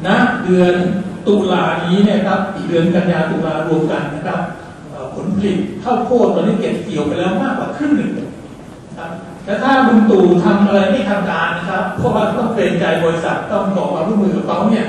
[0.05, 0.07] ณ
[0.43, 0.73] เดือน
[1.27, 4.41] ตุลานี้เนี่ยครับเดือนกันยาตุลารวมกันนะครับ
[5.15, 8.11] ผลผลิตข้าวโพดตอนนี้เก็บเกี่ยวไปแล้วมากกว่าครึ่งหนึ่ง
[8.97, 9.11] ครับ
[9.45, 14.87] แต่ถ้าลุงตู่ทำอะไรไม่ทำการนะครับเพราะว่าต้องเกรงใจบริษัทต้องขอความร่วมมือกับเขาเนี่ย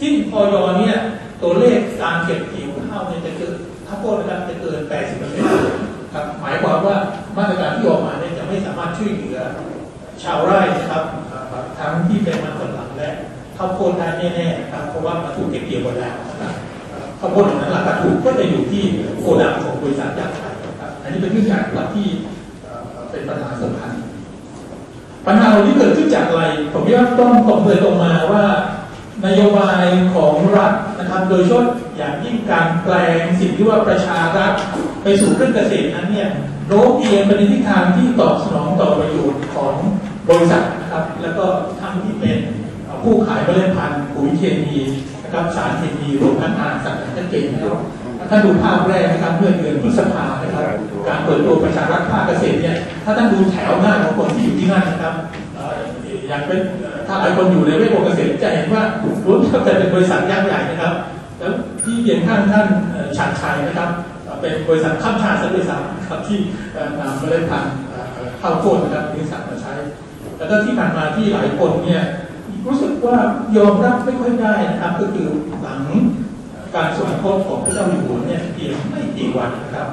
[0.00, 0.96] สิ้นพอยเนี่ย
[1.42, 3.54] ตัวเลขการเก็บเกี่ยวข้าวเนี่ยจะเกิน
[3.86, 5.48] ข้าวโพดนะครับจะเกิน 80เปอร์เซ็นต์
[6.14, 6.96] ครับหมายความว่า
[7.36, 9.38] มาตรการที่ออกมาเนี่ยจะไม่สามารถช่วยเหลือ
[10.22, 11.04] ชาวไร่นะครับ
[11.78, 13.10] ทั้งที่เป็นมันหลังและ
[13.56, 16.14] ข้าวโพดได้แน่ๆนะครับเพราะว่ามันถูกเก็บเกี่ยวหมดแล้ว
[17.20, 18.82] ข้าวโพดนั้นราคาถูกก็จะอยู่ที่
[19.20, 20.54] โกดังของบริษัทยักษ์ครับ
[21.02, 22.06] อันนี้เป็นเรื่องการที่
[23.10, 23.90] เป็นปัญหาสำคัญ
[25.26, 28.44] ปัญหาเหล่านี้เกิดขึ้นจากอะไร ผมว่าต้องตรงเลยตรงมาว่า
[29.26, 34.52] นโยบายของรัฐนะครับ โดยเฉพาะอย่างยิ่งการแปลงสิ่งที่ว่าประชารัฐ
[35.02, 36.28] ไปสู่เครื่องเกษตรนั้นเนี่ย
[36.68, 39.74] โน้มเอียงไปในทิศทางที่ตอบสนองต่อประโยชน์ของ
[40.28, 41.44] บริษัทนะครับ แล้วก็
[41.80, 42.38] ทั้งที่เป็น
[43.04, 44.76] ผู้ขายเมล็ดพันธุ์ปุ๋ยเคมี
[45.22, 47.78] นะครับสารเคมีรวมทั้งอาหารสัตว์ชัดเจนนะครับ
[48.30, 50.64] ถ้าดูภาพแรกนะครับเมื่อเดือนพฤษภานะครับ
[51.08, 55.14] การเปิดตัวประชารัฐภาคเกษตรเนี่ยถ้าท่านดูแถวหน้าของคนที่อยู่ที่นั่นนะครับ
[56.28, 56.60] อย่างเป็น
[57.06, 60.94] ถ้าหลายคนอยู่ในเวทวงเกษตรจะเห็นว่ารู้ว่าจะเป็นบริษัทยักษ์ใหญ่นะครับ
[61.38, 61.52] แล้ว
[61.84, 62.66] ที่เพียงข้างท่าน
[63.16, 63.90] ชัดชัยนะครับ
[64.40, 66.38] เป็นบริษัทข้ามชาติซะด้วยซ้ำครับที่
[67.00, 67.74] นำเมล็ดพันธุ์
[68.40, 69.72] ข้าวโพดนะครับบริษัทมาใช้
[70.38, 72.02] แล้วก็ที่ผ่านมาที่หลายคนเนี่ย
[72.66, 73.16] รู้สึกว่า
[73.56, 75.28] ยอมรับไม่ค่อยได้นะครับ ก็คือ
[75.62, 75.82] หลัง
[76.74, 79.88] การสวรรคตของพระเจ้าอยู่หัวเนี่ยเพียงไม่กี่วันนะครับ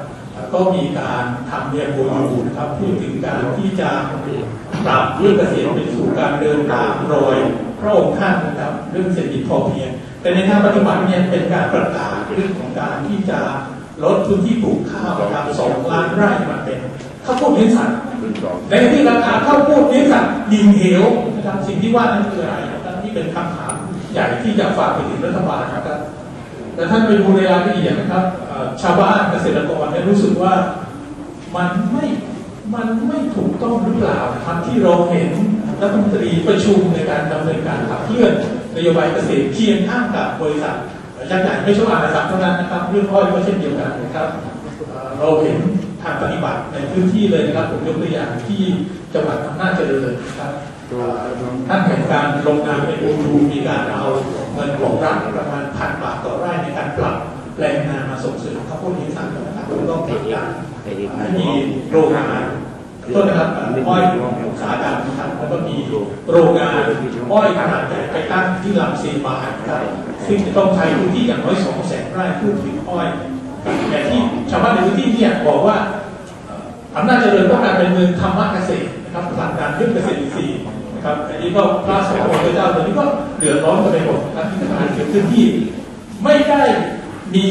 [0.54, 3.90] ก็มีการทำเรียนโบยูนะครับพูดถึงการที่จะ
[4.86, 7.36] ปรับเรื่องเกษตรไปสู่การเดินตามรอย
[7.80, 13.40] พระองค์ท่านนะครับเรื่องเศรษฐกิจพอเพียง แต่ในทางปฏิบัติเนี่ยเป็นการประกาศเรื่องของการที่จะ
[14.04, 16.78] ลดพื้นที่ปลูกข้าวนะครับสองล้านไร่มาเป็น
[17.24, 17.96] ข้าวโพดเลี้ยงสัตว์
[18.70, 21.04] ในที่ราคาข้าวโพดเลี้ยงสัตว์ยิงเหว
[21.36, 23.74] นะครับสิ่งที่ว่านั้นคืออะไรนะครับที่เป็นคำถาม
[24.12, 26.00] ใหญ่ที่จะฝากไปถึงรัฐบาลนะครับ
[26.74, 28.24] แต่ท่านไปดูในรายละเอียดนะครับ
[28.82, 30.52] ชาวบ้านเกษตรกรเนี่ยรู้สึกว่า
[31.56, 32.06] มันไม่
[32.74, 35.30] มันไม่ถูกต้องหรือเปล่าครับที่เราเห็น
[35.82, 38.32] รัฐมนตรีประชุมในการดำเนินการขับเคลื่อน
[38.76, 40.76] นโยบายเกษตรเคียงข้างกับบริษัท
[41.30, 44.28] ยักษ์ใหญ่ไม่ใช่อาณาจักรเท่านั้นนะครับเรื่องอ้อยก็เช่นเดียวกันนะครับ
[45.18, 45.58] เราเห็น
[46.02, 48.62] ทางปฏิบัติในพื้นที่เลยนะครับ ผมยกตัวอย่างที่
[49.14, 50.52] จังหวัดอำนาจเจริญนะครับ
[51.68, 54.04] ท่านแห่งการลงนามในอูรูมีการเอา
[54.52, 57.16] เงินของรัฐประมาณพันบาทต่อไร่ในการปรับ
[57.54, 60.48] แปลงนามาส่งเสริมข้าวโพดเลี้ยงสัตว์นะครับต้องเกิดการ
[61.38, 61.48] มี
[61.90, 62.42] โรงงาน
[63.14, 63.48] ต้นนะครับ
[63.88, 64.02] อ้อย
[64.50, 65.76] อุตสาหกรรมนะครับแล้วก็มี
[66.30, 66.82] โรงงาน
[67.32, 69.84] อ้อยขนาดใหญ่ไปตั้งที่ลำซีบาร์ครับ
[70.26, 73.06] ซึ่งจะต้องใช้พื้นที่อย่างน้อยสองแสนไร่เพื่อผลิตอ้อย
[73.90, 74.20] แต่ที่
[74.50, 75.76] ชาวบ้านในพื้นที่เนี่ยบอกว่า
[76.96, 80.60] อำนาจเจริญต้องการเป็นเมืองธรรมะเกษตรนะครับผลักดันเรื่องเกษตรอินทรีย์
[80.94, 83.04] นะครับอันนี้ก็พระสงฆ์พระเจ้าตอนนี้ก็
[83.38, 85.46] เดือดร้อนกันไปหมดนะที่ทำงานเกิดขึ้นที่
[86.24, 86.62] ไม่ได้
[87.34, 87.46] มี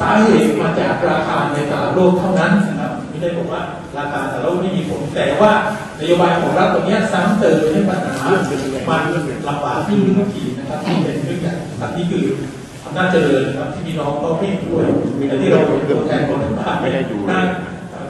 [0.00, 3.60] สาเหตุมาจากราคาในตลาดโลกเท่านั้นนะครับไม่ได้บอกว่า
[3.98, 5.52] ราคาตลาดโลกไม่มีผลแต่ว่า
[6.00, 8.12] นโยบายของรัฐตัวนี้ซ้ำเติมให้ปัญหา
[8.88, 9.02] มัน
[9.48, 12.24] ลำบากขึ้นทุกทีนะครับที่เป็นเรื่องใหญ่ครับนี่คือ
[12.86, 14.84] อำนาจเจริญครับที่พี่น้องก็ไม่ด้วย
[15.28, 17.20] แต่ที่เราเป็นตัวแทนของรัฐบาลไม่ได้อยู่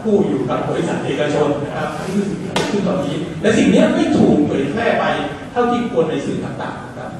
[0.02, 5.04] ผู้อยู่กับบริษัทเอกชนนะครับนี่คือสิ่งที่ขึ้นตอนนี้และสิ่งนี้ไม่ถูกเผยแพร่ไป
[5.52, 7.10] เท่าที่ควรในสื่อต่างๆครับ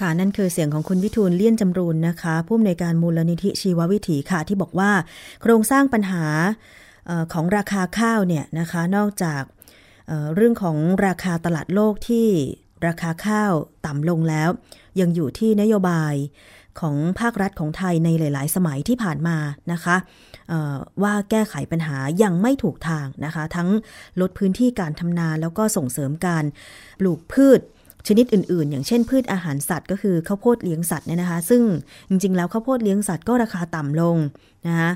[0.00, 4.90] ค่ะนั่นคือเสียงของคุณวิทูลเลี่ยนจำรูนนะคะ ผู้อำนวยการมูลนิธิชีววิถีค่ะ ที่บอกว่า
[5.42, 6.24] โครงสร้างปัญหา
[7.32, 9.42] ของราคาข้าวเนี่ยนะคะ นอกจาก
[10.34, 10.76] เรื่องของ
[11.06, 12.28] ราคาตลาดโลกที่
[12.86, 13.52] ราคาข้าว
[13.86, 14.50] ต่ำลงแล้ว
[15.00, 16.14] ยังอยู่ที่นโยบาย
[16.80, 19.36] ของภาครัฐของไทยในหลาย ๆ สมัยที่ผ่านมา
[19.72, 19.96] นะคะ
[21.02, 23.68] ว่าแก้ไขปัญหายังไม่ถูกทางนะคะ ทั้ง
[24.20, 26.44] ลดพื้นที่การทำนาแล้วก็ส่งเสริมการ
[27.00, 27.60] ปลูกพืช
[28.08, 31.62] ชนิดอื่น ๆ อย่างเช่นพืชอาหารสัตว์ ก็คือข้าวโพดเลี้ยงสัตว์เนี่ยนะคะ ซึ่ง
[32.08, 34.16] จริง ๆ แล้วข้าวโพดเลี้ยงสัตว์ก็ราคาต่ำลง
[34.66, 34.90] นะคะ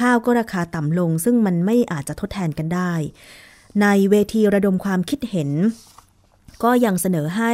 [0.00, 2.92] ข้าวก็ราคาต่ำลง ซึ่งมันไม่อาจจะทดแทนกันได้
[3.82, 5.50] ในเวทีระดมความคิดเห็น
[6.62, 7.52] ก็ยังเสนอให้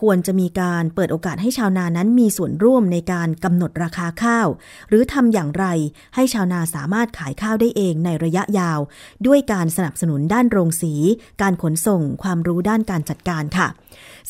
[0.00, 4.48] ควรจะมีการเปิดโอกาสให้ชาวนานั้นมีส่วนร่วมในการกำหนดราคาข้าว
[4.88, 5.66] หรือทำอย่างไร
[6.14, 8.78] ให้ชาวนาสามารถขายข้าวได้เองในระยะยาว
[9.26, 10.94] ด้วยการสนับสนุนด้านโรงสี
[11.42, 13.68] การขนส่งความรู้ด้านการจัดการค่ะ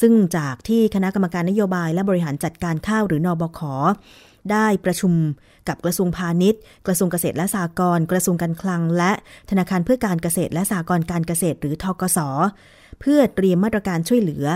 [0.01, 3.61] ซึ่งจากที่คณะกรรมการนโยบายและบริหารจัดการข้าวหรือนอบข
[4.53, 5.13] ได้ประชุม
[5.69, 9.13] กับกระทรวงพาณิชย์ กระทรวงเกษตรและสหกรณ์กระทรวงการคลัง และ
[9.51, 12.19] ธนาคารเพื่อการเกษตรและสหกรณ์การเกษตรหรือทกส
[13.01, 14.47] เพื่อเตรียมมาตรการช่วยเหลือ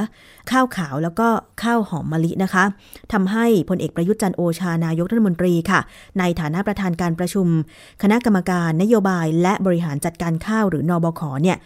[0.51, 1.28] ข้าวขาวแล้วก็
[1.62, 2.64] ข้าวหอมมะลินะคะ
[3.12, 5.80] ทำให้พลเอกประยุทธ์จันโอชานายกรัฐมนตรีค่ะ
[6.18, 7.47] ในฐานะประธานการประชุม
[8.03, 11.57] คณะกรรมการนโยบายและบริหารจัดการข้าวหรือนอบขเนี่ย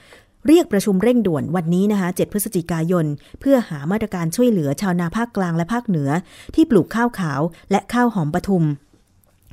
[0.46, 3.06] เรียกประชุมเร่งด่วนวันนี้นะคะ 7 พฤศจิกายน
[3.40, 6.10] เพื่อหามาตรการช่วยเหลือชาวนาภาคกลางและภาคเหนือ
[6.54, 7.40] ที่ปลูกข้าวขาว
[7.70, 8.64] และข้าวหอมปทุม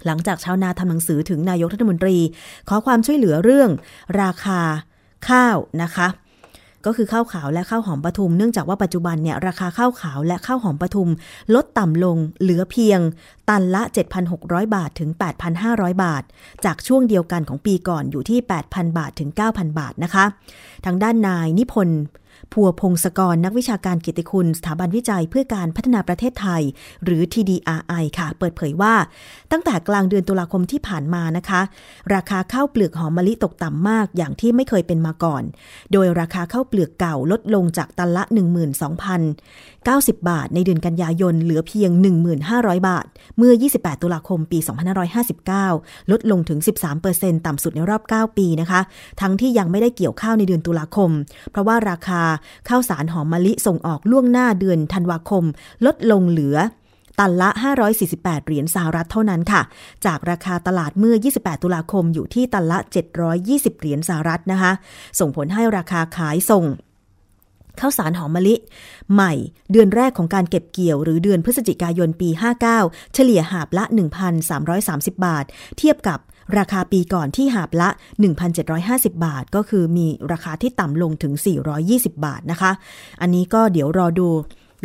[0.06, 2.18] หลังจากชาวนาทำหนังสือถึงนายกรัฐมนตรี
[2.70, 3.70] ขอความช่วยเหลือเรื่อง
[4.22, 4.62] ราคา
[5.30, 6.08] ข้าวนะคะ
[6.86, 11.10] ก็คือข้าวขาวและข้าวหอมปทุม เนื่องจากว่าปัจจุบันเนี่ยราคาข้าวขาวและข้าวหอมปทุม
[11.56, 13.00] ลดต่ำลงเหลือเพียง
[13.50, 13.82] ตันละ
[14.30, 15.10] 7,600 บาทถึง
[15.58, 16.24] 8,500 บาท
[16.66, 20.26] จากช่วงเดียวกันของปีก่อนอยู่ที่ 8,000 บาทถึง 9,000 บาทนะคะ
[20.86, 22.02] ทางด้านนายนิพนธ์
[22.54, 26.62] พัวพงศกรนักวิชาการกิติคุณ สถาบันวิจัยเพื่อการพัฒนาประเทศไทย
[27.04, 28.94] หรือ TDRI ค่ะ เปิดเผยว่า
[29.52, 31.62] ตั้งแต่กลางเดือนตุลาคมที่ผ่านมานะคะ
[32.14, 35.44] ราคาข้าวเปลือกหอมมะลิตกต่ำมากอย่างที่ไม่เคยเป็นมาก่อน
[35.92, 38.24] โดยราคาข้าวเปลือกเก่าลดลงจากตันละ
[39.06, 41.92] 12,090 บาท ในเดือนกันยายนเหลือเพียง
[42.40, 43.06] 1,500 บาท
[43.38, 44.60] เมื่อ 28 ตุลาคมปี
[45.56, 46.60] 2559 ลดลงถึง
[47.04, 48.82] 13%ต่ำสุดในรอบ 9 ปีนะคะ
[49.22, 51.12] ทั้งที่ยังไม่ได้เกี่ยวข้าวในเดือนตุลาคม
[51.52, 52.22] เพราะว่าราคา
[52.70, 55.44] ข้าวสารหอมมะลิส่งออกล่วงหน้าเดือนธันวาคม
[55.86, 56.58] ลดลงเหลือ
[57.20, 57.50] ตันละ
[57.98, 59.62] 548 เหรียญสหรัฐเท่านั้นค่ะ
[60.06, 62.78] จากราคาตลาดเมื่อ 28 ตุลาคมอยู่ที่ตันละ
[63.30, 64.72] 720 เหรียญสหรัฐนะคะ
[65.20, 66.66] ส่งผลให้ราคาขายส่ง
[67.80, 68.56] ข้าวสารหอมมะลิ
[69.14, 69.34] ใหม่
[69.72, 72.30] เดือนแรกของการเก็บเกี่ยว หรือเดือนพฤศจิกายนปี
[72.72, 73.84] 59 เฉลี่ยหาบละ
[74.56, 75.46] 1,330 บาท
[75.78, 76.20] เทียบกับ
[76.58, 77.90] ราคาปีก่อนที่หาบละ
[78.56, 81.34] 1,750 บาท ก็คือมีราคาที่ต่ำลงถึง
[81.80, 82.72] 420 บาทนะคะ
[83.22, 84.30] อันนี้ก็เดี๋ยวรอดู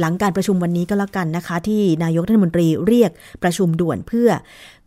[0.00, 3.10] หลังการประชุมวันนี้ก็แล้วกันนะคะ ที่นายกรัฐมนตรีเรียก
[3.42, 4.28] ประชุมด่วนเพื่อ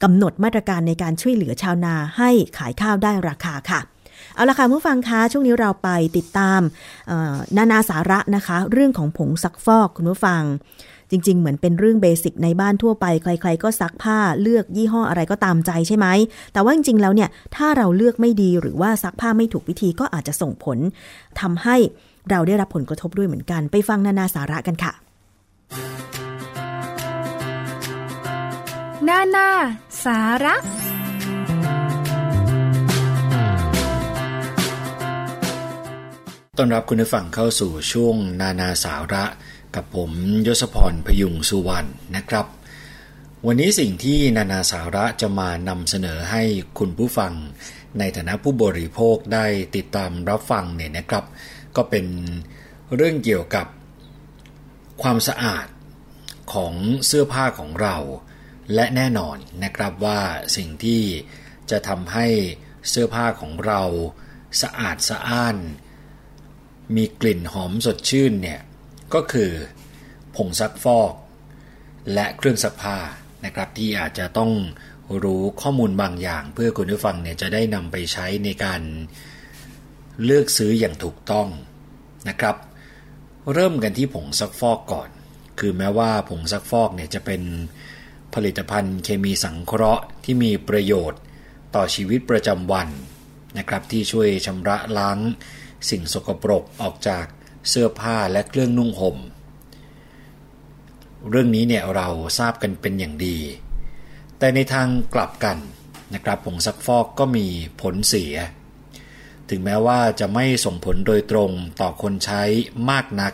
[0.03, 3.79] กำหนดมาตรการในการช่วยเหลือชาวนาให้ขายข้าวได้ราคาค่ะ
[4.35, 6.61] เอาละค่ะผู้ฟังคะช่วงนี้เราไปติดตาม
[7.57, 10.41] นานาสาระนะคะ เรื่องของผงซักฟอกคุณผู้ฟัง
[11.11, 16.07] จริง ๆ เหมือนเป็นเรื่องเบสิกในบ้านทั่วไป ใคร ๆ ก็ซักผ้าเลือกยี่ห้ออะไรก็ตามใจใช่ไหม
[16.53, 20.77] แต่ว่าจริง ๆ แล้วเนี่ยถ้าเราเลือกไม่ดีหรือว่าซักผ้าไม่ถูกวิธีก็อาจจะส่งผล
[21.39, 21.77] ทำให้
[22.29, 24.93] เราได้รับผลกระทบด้วยเหมือนกัน ไปฟังนานาสาระกันค่ะ
[29.07, 29.49] นานา
[30.03, 30.55] สาระ
[36.57, 39.23] ต้อนรับคุณผู้ฟังเข้าสู่ช่วงนานาสาระ
[39.77, 40.11] กับผม
[40.47, 42.45] ยศพรพยุงสุวรรณนะครับ
[43.45, 46.43] วันนี้สิ่งที่นานาสาระจะมานำเสนอให้
[46.77, 47.33] คุณผู้ฟัง
[47.99, 51.25] ในฐานะผู้บริโภคได้ติดตามรับฟังเนี่ยนะครับ
[51.75, 52.05] ก็เป็น
[52.95, 53.67] เรื่องเกี่ยวกับ
[55.01, 55.67] ความสะอาด
[56.53, 56.73] ของ
[57.05, 57.95] เสื้อผ้าของเรา
[58.73, 60.21] และแน่นอนนะครับว่า
[60.55, 61.03] สิ่งที่
[61.71, 62.27] จะทำให้
[62.89, 63.81] เสื้อผ้าของเรา
[64.61, 65.57] สะอาดสะอ้าน
[66.95, 68.59] มีกลิ่นหอมสดชื่นเนี่ย
[69.13, 69.51] ก็คือ
[70.35, 71.13] ผงซักฟอก
[72.13, 72.97] และเครื่องซักผ้า
[73.45, 74.51] นะครับที่อาจจะต้อง
[75.23, 78.81] รู้ข้อมูลบางอย่าง เพื่อคุณผู้ฟังเนี่ยจะได้นำไปใช้ในการ
[80.23, 81.47] เลือกซื้ออย่างถูกต้อง
[82.29, 82.55] นะครับ
[83.53, 85.09] เริ่มกันที่ผงซักฟอกก่อน
[85.59, 87.41] คือแม้ว่าผงซักฟอกเนี่ยจะเป็น
[88.33, 91.21] ผลิตภัณฑ์เคมีสังเคราะห์ที่มีประโยชน์
[91.75, 92.87] ต่อชีวิตประจำวัน
[93.57, 95.17] นะครับที่ช่วยชำระล้าง
[95.89, 97.25] สิ่งสกปรกออกจาก
[97.69, 99.17] เสื้อผ้าและเครื่องนุ่งห่ม
[101.29, 102.07] เรื่องนี้เนี่ยเรา
[102.39, 103.37] ทราบกันเป็นอย่างดี
[104.37, 105.57] แต่ในทางกลับกัน
[106.13, 107.47] นะครับผงซักฟอกก็มี
[107.81, 108.33] ผลเสีย
[109.49, 111.51] ถึงแม้ว่าจะไม่ส่งผลโดยตรง
[111.81, 112.41] ต่อคนใช้
[112.89, 113.33] มากนัก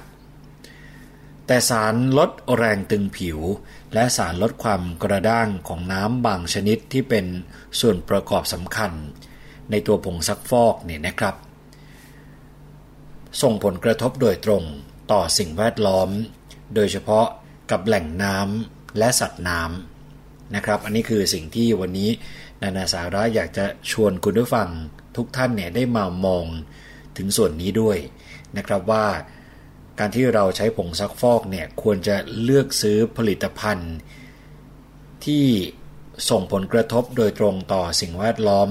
[1.48, 3.40] แต่สารลดแรงตึงผิว
[3.94, 7.26] และสารลดความกระด้างของน้ำบางชนิดที่เป็น
[7.80, 8.92] ส่วนประกอบสำคัญ
[9.70, 11.36] ในตัวผงซักฟอกเนี่ยนะครับ
[13.42, 14.64] ส่งผลกระทบโดยตรง
[15.12, 16.10] ต่อสิ่งแวดล้อม
[16.76, 17.26] โดยเฉพาะ
[17.72, 22.10] กับแหล่งน้ำและสัตว์น้ำนะครับ อันนี้คือสิ่งที่วันนี้
[22.62, 24.70] นานาสาระอยากจะชวนคุณผู้ฟัง
[25.16, 26.46] ทุกท่านเนี่ยได้มามอง
[27.18, 27.98] ถึงส่วนนี้ด้วย
[28.58, 29.06] นะครับว่า
[30.00, 33.94] การที่เราใช้ผงซักฟอกเนี่ยควรจะเลือกซื้อผลิตภัณฑ์
[35.26, 35.46] ที่
[36.30, 38.70] ส่งผลกระทบโดยตรงต่อสิ่งแวดล้อม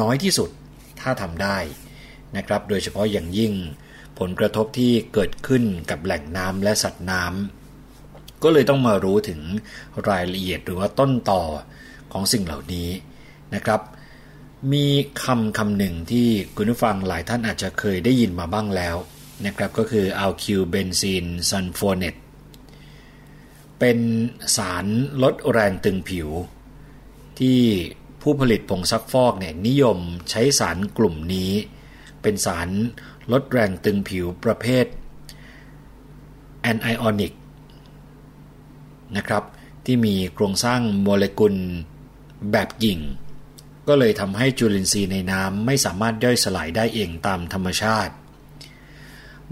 [0.00, 0.50] น้อยที่สุด
[1.00, 1.58] ถ้าทำได้
[2.36, 3.52] นะครับ โดยเฉพาะอย่างยิ่ง
[4.18, 9.40] ผลกระทบที่เกิดขึ้นกับแหล่งน้ำและสัตว์น้ำก็เลยต้องมารู้ถึง
[10.08, 11.42] รายละเอียดหรือว่าต้นตอ
[12.12, 12.88] ของสิ่งเหล่านี้
[13.54, 13.80] นะครับ
[14.72, 14.86] มี
[15.24, 18.96] คำคำหนึ่งที่คุณผู้ฟังหลายท่านอาจจะเคยได้ยินมาบ้างแล้ว
[19.46, 22.16] นะครับก็คือ alkyl benzene sulfonate
[23.78, 23.98] เป็น
[24.56, 24.86] สาร
[25.22, 26.28] ลดแรงตึงผิว
[27.38, 27.60] ที่
[28.22, 29.98] ผู้ผลิตผงซักฟอกเนี่ยนิยม
[30.30, 31.52] ใช้สารกลุ่มนี้
[32.26, 32.68] เป็นสาร
[33.32, 34.86] ลดแรงตึงผิวประเภท
[36.60, 37.32] แอนไอออนิก
[39.16, 39.44] นะครับ
[39.84, 41.54] ที่มีโครงสร้างโมเลกุล
[42.52, 43.00] แบบหยิ่ง
[43.88, 48.14] ก็เลยทำให้จุลินทรีย์ในน้ำไม่สามารถย่อยสลายได้เองตามธรรมชาติ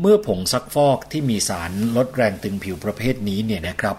[0.01, 3.97] เมื่อผงซักฟอกที่มีสารลดแรงตึงผิวประเภทนี้เนี่ยนะครับ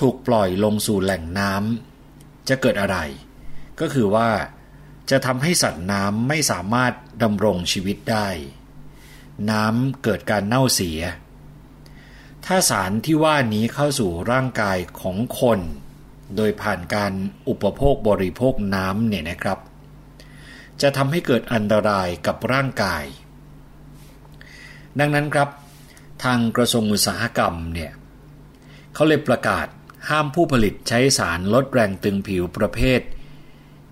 [0.00, 2.98] ถูกปล่อยลงสู่แหล่งน้ำจะเกิดอะไร
[3.80, 4.28] ก็คือว่า
[5.10, 6.92] จะทำให้สัตว์น้ำไม่สามารถ
[7.22, 8.28] ดำรงชีวิตได้
[9.50, 11.00] น้ำเกิดการเน่าเสีย
[12.44, 15.60] ถ้าสารที่ว่านี้เข้าสู่ร่างกายของคน
[16.36, 17.12] โดยผ่านการ
[17.48, 19.58] อุปโภคบริโภคน้ำเนี่ยนะครับ
[20.82, 23.04] จะทำให้เกิดอันตรายกับร่างกาย
[24.98, 25.48] ดังนั้นครับ
[26.24, 27.92] ทางกระทรวงอุตสาหกรรมเนี่ย
[28.94, 29.66] เขาเลยประกาศ
[30.08, 33.00] ห้ามผู้ผลิตใช้สารลดแรงตึงผิวประเภท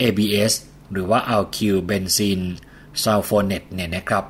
[0.03, 0.53] ABS
[0.93, 2.41] หรือว่า Alkyl Benzene
[3.03, 4.24] Sulfonate เนี่ยนะครับ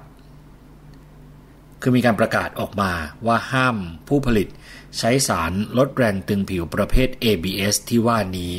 [1.80, 2.92] คือมีการประกาศออกมา
[3.26, 3.76] ว่าห้าม
[4.08, 4.48] ผู้ผลิต
[4.98, 8.54] ใช้สารลดแรงตึงผิวประเภท ABS ที่ว่านี้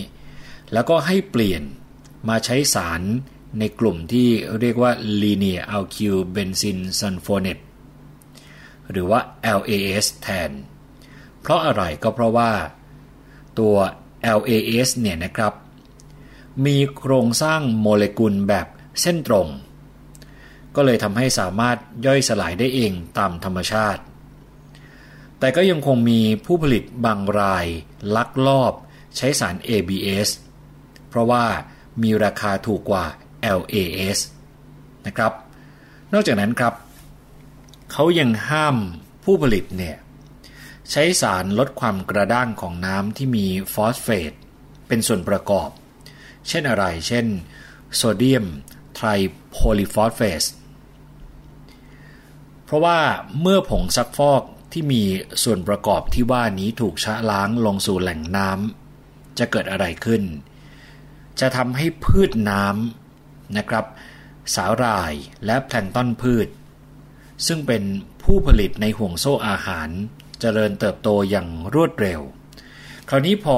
[0.73, 1.61] แล้วก็ให้เปลี่ยน
[2.29, 3.01] มาใช้สาร
[3.59, 4.27] ในกลุ่มที่
[4.59, 4.91] เรียกว่า
[5.21, 7.63] Linear Alkyl Benzene Sulfonate
[8.91, 9.19] หรือว่า
[9.59, 10.51] LAS แทน
[11.41, 12.51] เพราะอะไรก็เพราะว่า
[13.59, 13.75] ตัว
[14.37, 15.53] LAS เนี่ยนะครับ
[16.65, 18.67] มีโครงสร้างโมเลกุลแบบ
[19.01, 19.47] เส้นตรง
[20.75, 24.01] ก็เลยทำให้สามารถย่อยสลายได้เองตามธรรมชาติ
[25.39, 27.65] แต่ก็ยังคงมีผู้ผลิตบางราย
[28.15, 28.73] ลักลอบ
[29.17, 30.29] ใช้สาร ABS
[31.09, 31.45] เพราะว่า
[32.01, 33.05] มีราคาถูกกว่า
[33.59, 34.19] LAS
[35.05, 35.33] นะครับ
[36.13, 36.73] นอกจากนั้นครับ
[37.91, 38.77] เขายังห้าม
[39.23, 39.97] ผู้ผลิตเนี่ย
[40.91, 44.33] ใช้สารลดความกระด้างของน้ำที่มีฟอสเฟต
[44.87, 45.69] เป็นส่วนประกอบ
[46.47, 47.25] เช่นอะไร เช่น
[47.95, 50.43] Sodium Tripolyphosphate
[52.65, 52.99] เพราะว่า
[53.41, 55.03] เมื่อผงซักฟอกที่มี
[55.43, 60.23] ส่วนประกอบที่ว่านี้ถูกชะล้างลงสู่แหล่งน้ำจะเกิดอะไรขึ้น
[61.39, 63.85] จะทำให้พืชน้ำนะครับ
[64.55, 65.13] สาหร่าย
[65.45, 66.47] และแพลงต้นพืช
[67.47, 67.83] ซึ่งเป็น
[68.23, 69.89] ผู้ผลิตในห่วงโซ่อาหาร
[70.39, 72.21] เจริญเติบโตอย่างรวดเร็ว
[73.09, 73.57] คราวนี้พอ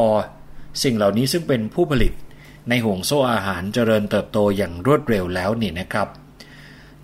[0.84, 2.14] สิ่งเหล่านี้ซึ่งเป็นผู้ผลิต
[2.70, 6.10] ในห่วงโซ่อาหารเจริญเติบโตอย่างรวดเร็วแล้วนี่นะครับ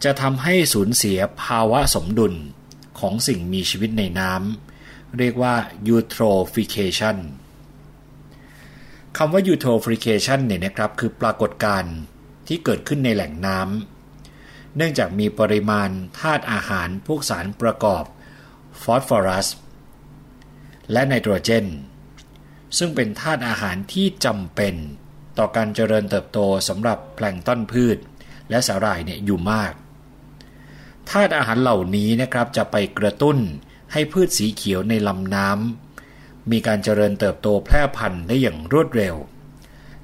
[0.03, 2.33] จะทำให้สูญเสียภาวะสมดุล
[2.99, 5.55] ของสิ่งมีชีวิตในน้ำเรียกว่า
[5.95, 7.17] eutrophication
[9.17, 11.95] คำว่า eutrophication เนี่ยนะครับคือปรากฏการณ์
[12.47, 15.89] ที่เกิดขึ้นในแหล่งน้ำเนื่องจากมีปริมาณ
[16.19, 18.03] ธาตุอาหารพวกสารประกอบ
[18.81, 19.47] ฟอสฟอรัส
[20.91, 21.65] และไนโตรเจน
[22.77, 24.75] ซึ่งเป็นธาตุอาหารที่จำเป็น
[25.37, 27.97] ต่อการเจริญเติบโตสำหรับแพลงต้นพืช
[28.49, 29.73] และสาหร่ายเนี่ยอยู่มาก
[31.09, 33.37] ธาตุอาหารเหล่านี้นะครับจะไปกระตุ้น
[33.91, 39.15] ให้พืชสีเขียวในลำน้ำมีการเจริญเติบโตแพร่พันธุ์ได้อย่างรวดเร็ว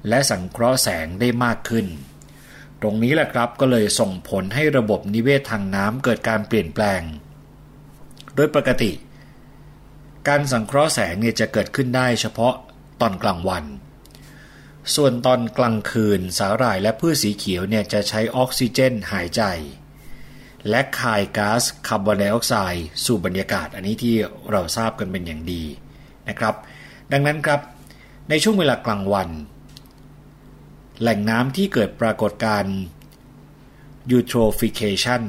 [0.08, 1.86] และสังเคราะห์แสงได้มากขึ้น
[2.80, 7.02] ตรงนี้แหละครับก็เลยส่งผลให้ระบบนิเวศทางน้ำเกิดการเปลี่ยนแปลง
[8.34, 8.92] โดยปกติ
[10.28, 12.54] การสังเคราะห์แสงเนี่ยจะเกิดขึ้นได้เฉพาะ
[13.00, 13.64] ตอนกลางวัน
[14.96, 19.42] ส่วนตอนกลางคืนสาหร่ายและพืชสีเขียวเนี่ยจะใช้ออกซิเจนหายใจ
[20.68, 24.14] และคายก๊าซคาร์บอนไดออกไซด์สู่บรรยากาศ อันนี้ที่
[24.50, 25.64] เราทราบกันเป็นอย่างดี
[26.28, 26.54] นะครับ
[27.12, 27.60] ดังนั้นครับ
[28.28, 29.28] ในช่วงเวลากลางวัน
[31.00, 32.76] แหล่งน้ำที่เกิดปรากฏการณ์
[34.16, 35.22] eutrophication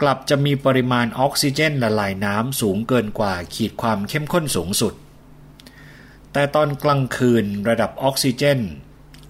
[0.00, 4.94] กลับจะมีปริมาณออกซิเจนละลายน้ำสูงเกินกว่าขีดความเข้มข้นสูงสุด
[6.38, 8.60] แต่ตอนกลางคืนระดับออกซิเจน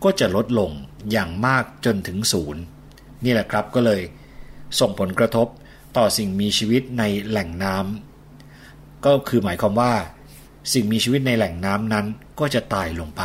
[0.04, 0.70] ก็จะลดลง
[1.10, 2.62] อย่างมากจนถึงศูนย์
[3.24, 4.02] นี่แหละครับก็เลย
[4.80, 5.46] ส่งผลกระทบ
[5.96, 9.94] ต่อสิ่งมีชีวิตในแหล่งน้ำก็คือหมายความว่า
[10.72, 12.06] สิ่งมีชีวิตในแหล่งน้ำนั้น
[12.40, 13.22] ก็จะตายลงไป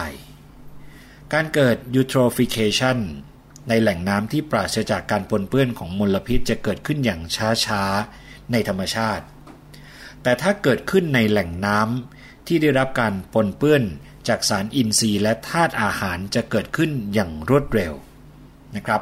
[1.34, 2.98] การเกิด eutrophication
[3.70, 7.22] ในแหล่งน้ำที่ปราศจากการปนเปื้อนของมลพิษจะเกิดขึ้นอย่าง
[7.66, 9.26] ช้าๆ ในธรรมชาติ
[10.24, 12.21] แต่ถ้าเกิดขึ้นในแหล่งน้ำ
[12.54, 13.84] ที่ได้รับการปนเปื้อน
[14.28, 17.94] จากสารอินทรีย์และธาตุอาหารจะเกิดขึ้นอย่างรวดเร็ว
[18.76, 19.02] นะครับ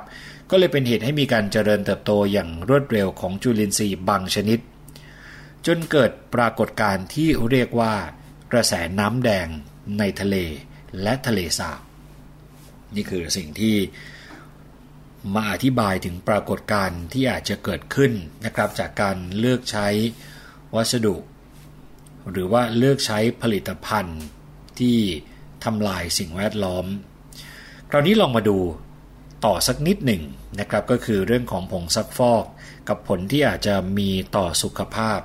[0.50, 4.60] ก็เลยเป็นเหตุให้มีการเจริญเติบโตอย่างรวดเร็วของจุลินทรีย์บางชนิด
[5.66, 7.94] จนเกิดปรากฏการณ์ที่เรียกว่า
[8.52, 9.48] กระแสน้ำแดง
[10.00, 10.36] ในทะเล
[11.02, 11.82] และทะเลสาบ
[12.96, 13.76] นี่คือสิ่งที่
[15.34, 18.12] มาอธิบายถึงปรากฏการณ์ที่อาจจะเกิดขึ้น
[18.46, 19.88] นะครับจากการเลือกใช้
[20.76, 21.16] วัสดุ
[22.32, 24.20] หรือว่าเลือกใช้ผลิตภัณฑ์
[24.80, 24.98] ที่
[25.64, 26.86] ทำลายสิ่งแวดล้อม
[27.90, 28.58] คราวนี้ลองมาดู
[29.46, 30.24] ต่อสักนิดหนึ่ง
[30.60, 32.46] นะครับก็คือเรื่องของผงซักฟอก
[32.88, 35.20] กับผลที่อาจจะมีต่อสุขภาพ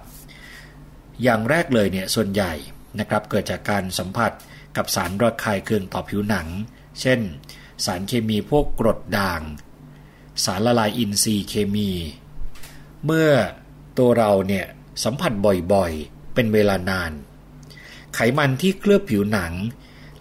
[1.23, 2.53] อย่างแรกเลยเนี่ยส่วนใหญ่
[2.99, 4.33] นะครับเกิดจากการสัมผัส
[4.77, 6.49] กับสารระคายเคืองต่อผิวหนัง
[7.01, 7.21] เช่น
[7.85, 9.43] สารเคมีพวกกรดด่าง
[10.45, 11.91] สารละลายอินทรีย์เคมี
[13.05, 13.31] เมื่อ
[13.99, 14.67] ตัวเราเนี่ย
[15.05, 15.33] สัมผัส
[15.73, 17.13] บ่อยๆ เป็นเวลานาน
[18.15, 19.53] ไขมันที่เคลือบผิวหนัง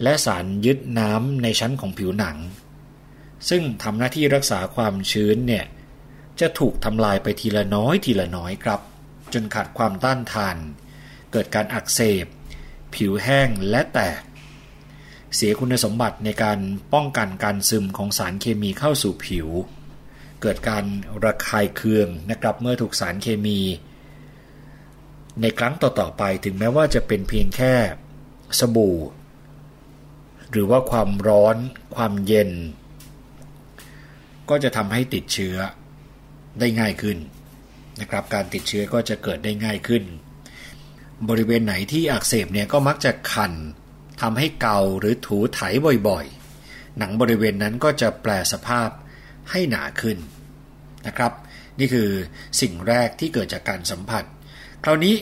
[0.02, 2.36] และสารยึดน้ำในชั้นของผิวหนัง
[3.48, 5.64] ซึ่งทำหน้าที่รักษาความชื้นเนี่ย
[6.40, 8.80] จะถูกทำลายไปทีละน้อยทีละน้อยครับ
[9.32, 10.56] จนขาดความต้านทาน
[11.32, 12.26] เกิดการอักเสบ
[12.94, 14.22] ผิวแห้งและแตก
[15.34, 16.58] เสียคุณสมบัติในการ
[16.94, 19.48] ป้องกันการซึมของสารเคมีเข้าสู่ผิว
[20.42, 20.84] เกิดการ
[21.24, 23.60] ระคายเคืองนะครับเมื่อถูกสารเคมี
[25.40, 27.74] ในครั้งต่อๆไปถึงแม้ว่าจะเป็นเพียงแค่
[28.58, 28.98] สบู่
[30.50, 31.56] หรือว่าความร้อน
[31.96, 32.50] ความเย็น
[34.50, 35.56] ก็จะทำให้ติดเชื้อ
[36.60, 37.18] ได้ง่ายขึ้น
[38.00, 40.04] นะครับการติดเชื้อก็จะเกิดได้ง่ายขึ้น
[41.28, 43.52] บริเวณไหนที่อักเสบเนี่ยก็มักจะคัน
[44.20, 45.60] ทำให้เกาหรือถูไถ
[46.08, 48.88] บ่อยๆ หนังบริเวณนั้นก็จะแปลสภาพ
[49.50, 50.18] ให้หนาขึ้น
[51.06, 51.32] นะครับ
[51.78, 52.08] นี่คือ
[52.60, 54.24] สิ่งแรกที่เกิดจากการสัมผัส
[54.86, 55.16] คราวนี้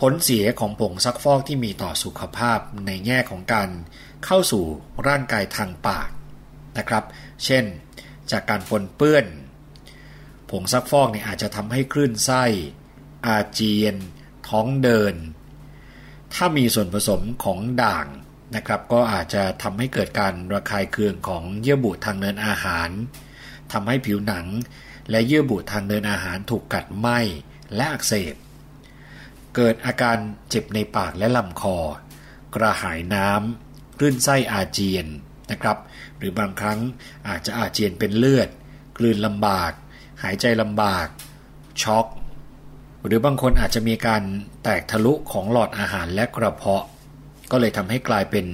[0.00, 3.68] ผลเสียของผงซักฟอกที่มีต่อสุขภาพในแง่ของการ
[4.24, 4.64] เข้าสู่
[5.08, 6.08] ร่างกายทางปาก
[6.78, 7.04] นะครับ
[7.44, 7.64] เช่น
[8.30, 9.26] จากการปนเปื้อน
[10.50, 12.44] ผงซักฟอกเนี่ยอาจจะทำให้คลื่นไส้
[13.26, 13.96] อาเจียน
[14.48, 15.14] ท้องเดิน
[16.34, 18.06] ถ้ามีส่วนผสมของด่าง
[18.56, 22.88] นะครับ ก็อาจจะทำให้เกิดการระคายเคืองของเยื่อบุทางเดินอาหาร
[23.72, 24.46] ทำให้ผิวหนัง
[25.10, 27.18] และเยื่อบุทางเดินอาหารถูกกัดไหม้
[27.76, 28.36] และอักเสบ
[29.56, 31.78] เกิดอาการเจ็บในปากและลำคอ
[32.54, 35.06] กระหายน้ำคลื่นไส้อาเจียน
[35.50, 35.78] นะครับ
[36.18, 36.80] หรือบางครั้ง
[37.28, 38.48] อาจจะอาเจียนเป็นเลือด
[38.98, 39.72] กลืนลำบาก
[40.22, 41.06] หายใจลำบาก
[41.82, 42.06] ช็อก
[43.06, 44.22] หรือบางคนอาจจะมีการ
[44.62, 46.84] แตกทะลุของหลอดอาหารและกระเพาะ
[47.50, 48.46] ก็เลยทำให้กลายเป็น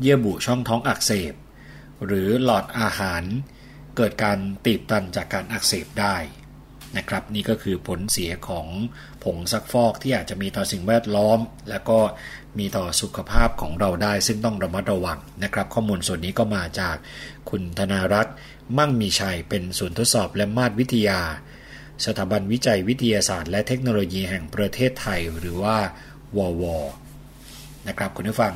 [0.00, 1.34] เยื่อบุช่องท้องอักเสบ
[2.06, 3.22] หรือหลอดอาหาร
[3.96, 6.16] เกิดการตีบตันจากการอักเสบได้
[6.96, 8.66] นะครับนี่ก็คือผลเสียของ
[9.24, 11.38] ผงซักฟอกที่อาจจะมีต่อสิ่งแวดล้อม
[11.70, 11.98] และก็
[12.58, 16.96] มีต่อสุขภาพของเราได้ ซึ่งต้องระมัดระวังนะครับ ข้อมูลส่วนนี้ก็มาจาก
[17.50, 18.34] คุณธนารัตน์
[18.78, 21.20] มั่งมีชัยเป็นศูนย์ทดสอบและมาตรวิทยา
[22.04, 25.76] สถาบันวิจัยวิทยาศาสตร์ และเทคโนโลยีแห่งประเทศไทยหรือว่า
[26.36, 26.64] วว
[27.88, 28.54] นะครับคุณผู้ฟัง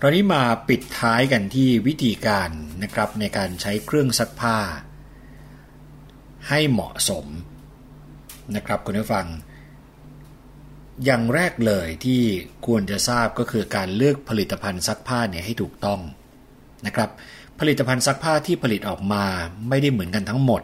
[0.00, 2.50] คราวนี้มาปิดท้ายกันที่วิธีการ
[2.82, 4.58] นะครับในการใช้เครื่องซักผ้า
[6.48, 7.26] ให้เหมาะสม
[8.56, 9.26] นะครับคุณผู้ฟัง
[11.04, 12.22] อย่างแรกเลยที่
[12.66, 16.00] ควรจะทราบก็คือการเลือกผลิตภัณฑ์ซักผ้าเนี่ยให้ถูกต้อง
[16.86, 17.10] นะครับ
[17.60, 19.24] ผลิตภัณฑ์ซักผ้าที่ผลิตออกมา
[19.68, 20.62] ไม่ได้เหมือนกันทั้งหมด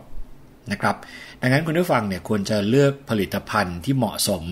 [0.73, 0.97] นะครับ
[1.41, 4.45] ดังนั้นคุณผู้ฟังเนี่ยควรจะเลือกผลิตภัณฑ์ที่เหมาะสม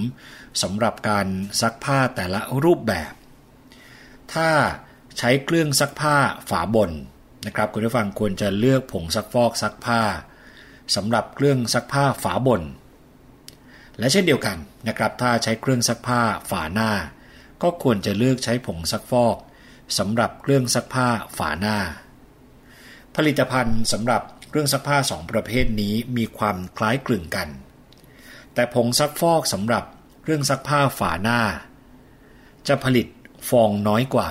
[0.62, 1.26] สำหรับการ
[1.61, 3.12] ซักผ้าแต่ละรูปแบบ
[4.35, 4.49] ถ้า
[5.18, 6.16] ใช้เครื่องซักผ้า
[6.51, 6.91] ฝาบน
[7.47, 10.03] นะครับคุณผู้ฟังควรจะเลือกผงซักฟอกซักผ้า
[10.95, 12.62] สำหรับเครื่องซักผ้าฝาบน
[13.99, 16.20] และเช่นเดียวกันนะครับถ้าใช้เครื่องซักผ้า
[16.51, 16.90] ฝาหน้า
[17.62, 19.36] ก็ควรจะเลือกใช้ผงซักฟอก
[19.99, 21.78] สำหรับเครื่องซักผ้าฝาหน้า
[23.16, 27.49] ผลิตภัณฑ์สำหรับเครื่องซักผ้าสองประเภทนี้มีความคล้ายคลึงกัน
[28.55, 29.84] แต่ผงซักฟอกสำหรับ
[30.22, 31.40] เครื่องซักผ้าฝาหน้า
[32.68, 33.07] จะผลิต
[33.49, 34.30] ฟองน้อยกว่า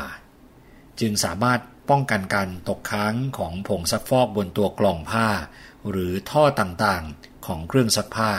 [0.99, 1.59] จึงสามารถ
[1.89, 5.27] ป้องกันการตกค้างของผงซักฟอกบนตัวกล่องผ้า
[5.89, 8.31] หรือท่อต่างๆของเครื่องซักผ้า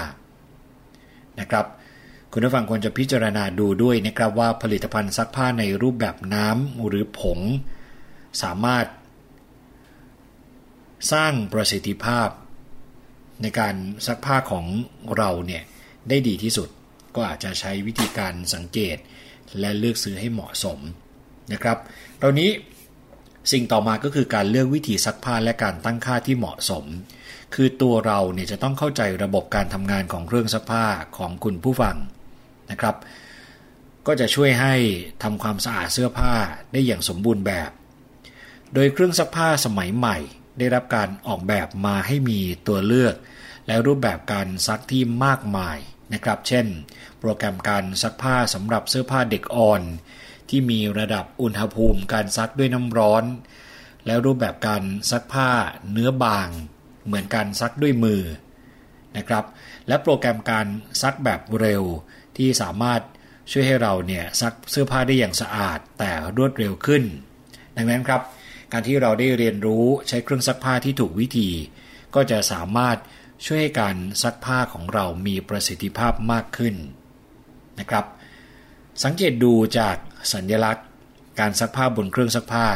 [1.41, 1.67] นะครับ
[2.33, 7.41] คุณผู้ฟังควรจะพิจารณาดูด้วยนะครับว่าผลิตภัณฑ์ซักผ้าในรูปแบบน้ำหรือผง
[8.43, 8.87] สามารถ
[11.13, 12.29] สร้างประสิทธิภาพ
[13.43, 13.75] ในการ
[14.07, 14.67] ซักผ้าของ
[15.17, 15.63] เราเนี่ย
[16.09, 16.69] ได้ดีที่สุด
[17.15, 18.97] ก็อาจจะใช้วิธีการสังเกต
[19.61, 20.79] และเลือกซื้อให้เหมาะสม
[21.53, 21.79] นะครับ
[22.23, 22.51] ตอนนี้
[23.53, 26.85] สิ่งต่อมาก็คือการเลือกวิธีซักผ้าและการตั้งค่าที่เหมาะสม
[27.55, 30.85] คือตัวเราเนี่ยจะต้องเข้าใจระบบการทำงานของเครื่องซักผ้า
[31.17, 31.97] ของคุณผู้ฟัง
[32.71, 32.97] นะครับ
[34.07, 34.75] ก็จะช่วยให้
[35.23, 36.33] ทำความสะอาดเสื้อผ้า
[36.73, 37.71] ได้อย่างสมบูรณ์แบบ
[38.75, 40.19] โดยเครื่องซักผ้าสมัยใหม่
[40.59, 42.39] ได้รับการออกแบบมาให้มี
[42.69, 43.15] ตัวเลือก
[43.67, 45.79] และรูปแบบการซักที่มากมาย
[46.13, 46.67] นะครับ เช่น
[47.21, 49.83] โปรแกรมการซักผ้าสำหรับเสื้อผ้าเด็กอ่อน
[50.49, 53.25] ที่มีระดับอุณหภูมิการซักด้วยน้ำร้อน
[54.07, 55.51] แล้วรูปแบบการซักผ้า
[55.93, 56.49] เนื้อบาง
[57.07, 58.23] เหมือนการซักด้วยมือ
[59.17, 59.45] นะครับ
[59.89, 60.67] และโปรแกรมการ
[61.03, 61.83] ซักแบบเร็ว
[62.37, 63.01] ที่สามารถ
[63.51, 67.03] ช่วยให้เราเนี่ยซักเสื้อผ้าได้อย่างสะอาดแต่รวดเร็วขึ้น
[67.77, 68.23] ดังนั้นครับ
[68.73, 71.51] การที่เราได้เรียนรู้ใช้เครื่องซักผ้าที่ถูกวิธี
[72.15, 72.97] ก็จะสามารถ
[73.45, 76.75] ช่วยให้การซักผ้าของเรามีประสิทธิภาพมากขึ้น
[77.81, 78.05] นะครับ
[79.05, 79.97] สังเกตดูจาก
[80.33, 80.87] สัญลักษณ์
[81.41, 82.67] การซักผ้าบนเครื่องซักผ้า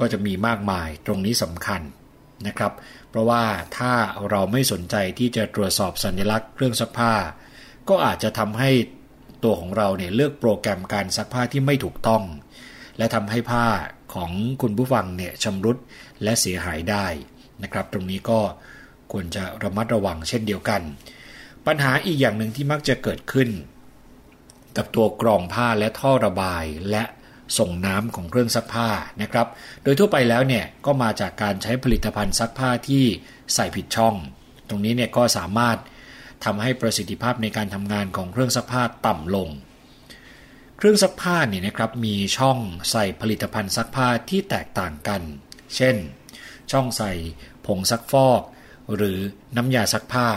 [0.00, 1.80] ก็จะมีมากมายตรงนี้สำคัญ
[2.46, 2.72] นะครับ
[3.10, 3.44] เพราะว่า
[3.78, 3.92] ถ้า
[4.30, 7.12] เราไม่สนใจที่จะตรวจสอบสัญลักษณ์เครื่องซักผ้า
[7.88, 8.70] ก็อาจจะทำให้
[9.44, 12.22] ตัวของเราเนี่ยเลือกโปรแกรมการซักผ้าที่ไม่ถูกต้อง
[12.98, 13.66] และทำให้ผ้า
[14.14, 14.30] ของ
[14.62, 15.76] คุณผู้ฟังเนี่ยชำรุด
[16.22, 17.06] และเสียหายได้
[17.62, 18.40] นะครับ ตรงนี้ก็
[19.12, 20.82] ควรจะระมัดระวังเช่นเดียวกัน
[21.66, 23.48] ปัญหาอีกอย่างหนึ่งที่มักจะเกิดขึ้น
[24.76, 27.02] กับตัวกรองผ้าและท่อระบายและ
[27.58, 28.88] ส่งน้ำของเครื่องซักผ้า
[29.22, 29.46] นะครับ
[29.82, 33.04] โดยทั่วไปแล้วเนี่ยก็มาจากการใช้ผลิตภัณฑ์ซักผ้าที่
[33.54, 34.14] ใส่ผิดช่อง
[34.68, 35.78] ตรงนี้เนี่ยก็สามารถ
[36.44, 39.48] ทำให้ประสิทธิภาพในการทำงานของเครื่องซักผ้าต่ำลง
[40.76, 42.58] เครื่องซักผ้าเนี่ยนะครับมีช่อง
[42.90, 45.22] ใส่ผลิตภัณฑ์ซักผ้าที่แตกต่างกัน
[45.76, 45.96] เช่น
[46.72, 47.12] ช่องใส่
[47.66, 48.42] ผงซักฟอก
[48.94, 49.18] หรือ
[49.56, 50.28] น้ำยาซักผ้า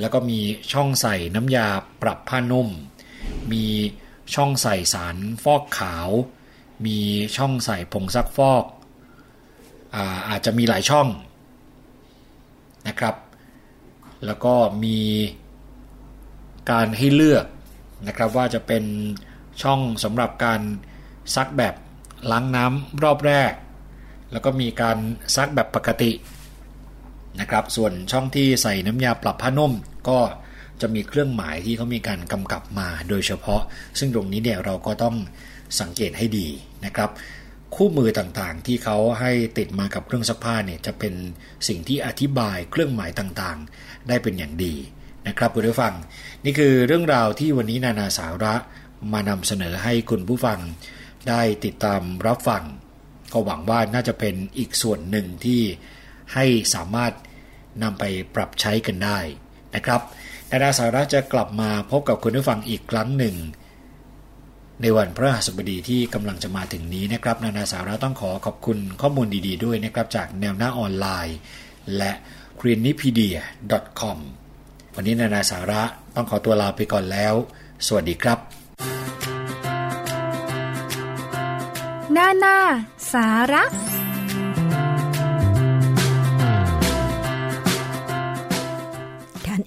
[0.00, 0.40] แล้วก็มี
[0.72, 1.66] ช่องใส่น้ำยา
[2.02, 2.68] ปรับผ้านุ่ม
[3.52, 3.66] มี
[4.34, 6.08] ช่องใส่สารฟอกขาว
[6.86, 6.98] มี
[7.36, 8.64] ช่องใส่ผงซักฟอก
[9.94, 11.08] อาอาจจะมีหลายช่อง
[12.88, 13.16] นะครับ
[14.26, 14.54] แล้วก็
[14.84, 14.98] มี
[16.70, 17.46] การให้เลือก
[18.06, 18.84] นะครับว่าจะเป็น
[19.62, 20.60] ช่องสำหรับการ
[21.34, 21.74] ซักแบบ
[22.30, 23.52] ล้างน้ำรอบแรก
[24.32, 24.98] แล้วก็มีการ
[25.36, 26.12] ซักแบบปกติ
[27.40, 29.72] นะครับ ส่วนช่องที่ใส่น้ำยาปรับผ้านุ่ม
[30.08, 30.18] ก็
[30.80, 33.62] จะมีเครื่องหมายที่เขามีการกำกับมาโดยเฉพาะ
[33.98, 35.16] ซึ่งตรงนี้เนี่ยเราก็ต้อง
[35.80, 36.48] สังเกตให้ดี
[36.84, 37.10] นะครับ
[37.74, 41.14] คู่มือต่างๆ ที่เขาให้ติดมากับเครื่องซักผ้าเนี่ยจะเป็น
[41.68, 44.74] สิ่งที่อธิบายเครื่องหมายต่างๆ ได้เป็นอย่างดี
[45.28, 45.94] นะครับคุณผู้ฟัง
[46.44, 48.54] นี่คือเรื่องราวที่วันนี้นานาสาระ
[49.12, 50.58] มานำเสนอให้คุณผู้ฟัง
[51.28, 52.62] ได้ติดตามรับฟัง
[53.32, 55.62] ก็หวังว่าน่าจะเป็นอีกส่วนหนึ่งที่
[56.34, 56.44] ให้
[56.74, 57.12] สามารถ
[57.82, 58.04] นำไป
[58.34, 59.18] ปรับใช้กันได้
[59.74, 60.00] นะครับ
[60.50, 63.36] นานาสาระจะกลับมาพบกับคุณผู้ฟังอีกครั้งหนึ่ง
[64.82, 71.38] ในวันพระหัสบดีที่กำลังจะมาถึงนี้นะครับ นานาสาระต้องขอขอบคุณข้อมูลดี ๆ ด้วยนะครับ จากแนวหน้าออนไลน์
[71.96, 72.12] และ
[72.60, 74.18] c r e e n i p e d i a com
[74.94, 75.82] วันนี้นานาสาระ
[76.14, 77.34] ต้องขอตัวลาไปก่อนแล้ว
[77.86, 78.38] สวัสดีครับ
[82.16, 82.56] นานา
[83.12, 83.64] สาระ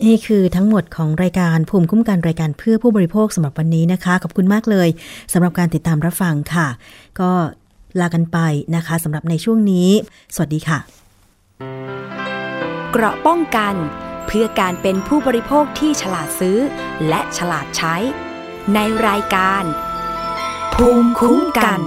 [0.05, 4.87] นี่คือทั้งหมดของรายการภูมิคุ้มกันรายการเพื่อผู้บริโภคสำหรับวันนี้นะคะขอบคุณมากเลย
[5.33, 6.67] สำหรับการติดตามรับฟังค่ะ
[7.19, 7.31] ก็
[7.99, 8.37] ลากันไป
[8.75, 9.89] นะคะสำหรับในช่วงนี้
[10.35, 10.79] สวัสดีค่ะ
[12.91, 13.73] เกราะป้องกัน
[14.27, 16.57] เพื่อการเป็นผู้บริโภคที่ฉลาดซื้อ
[17.07, 17.95] และฉลาดใช้
[18.73, 19.63] ในรายการ
[20.73, 21.81] ภูมิคุ้มกัน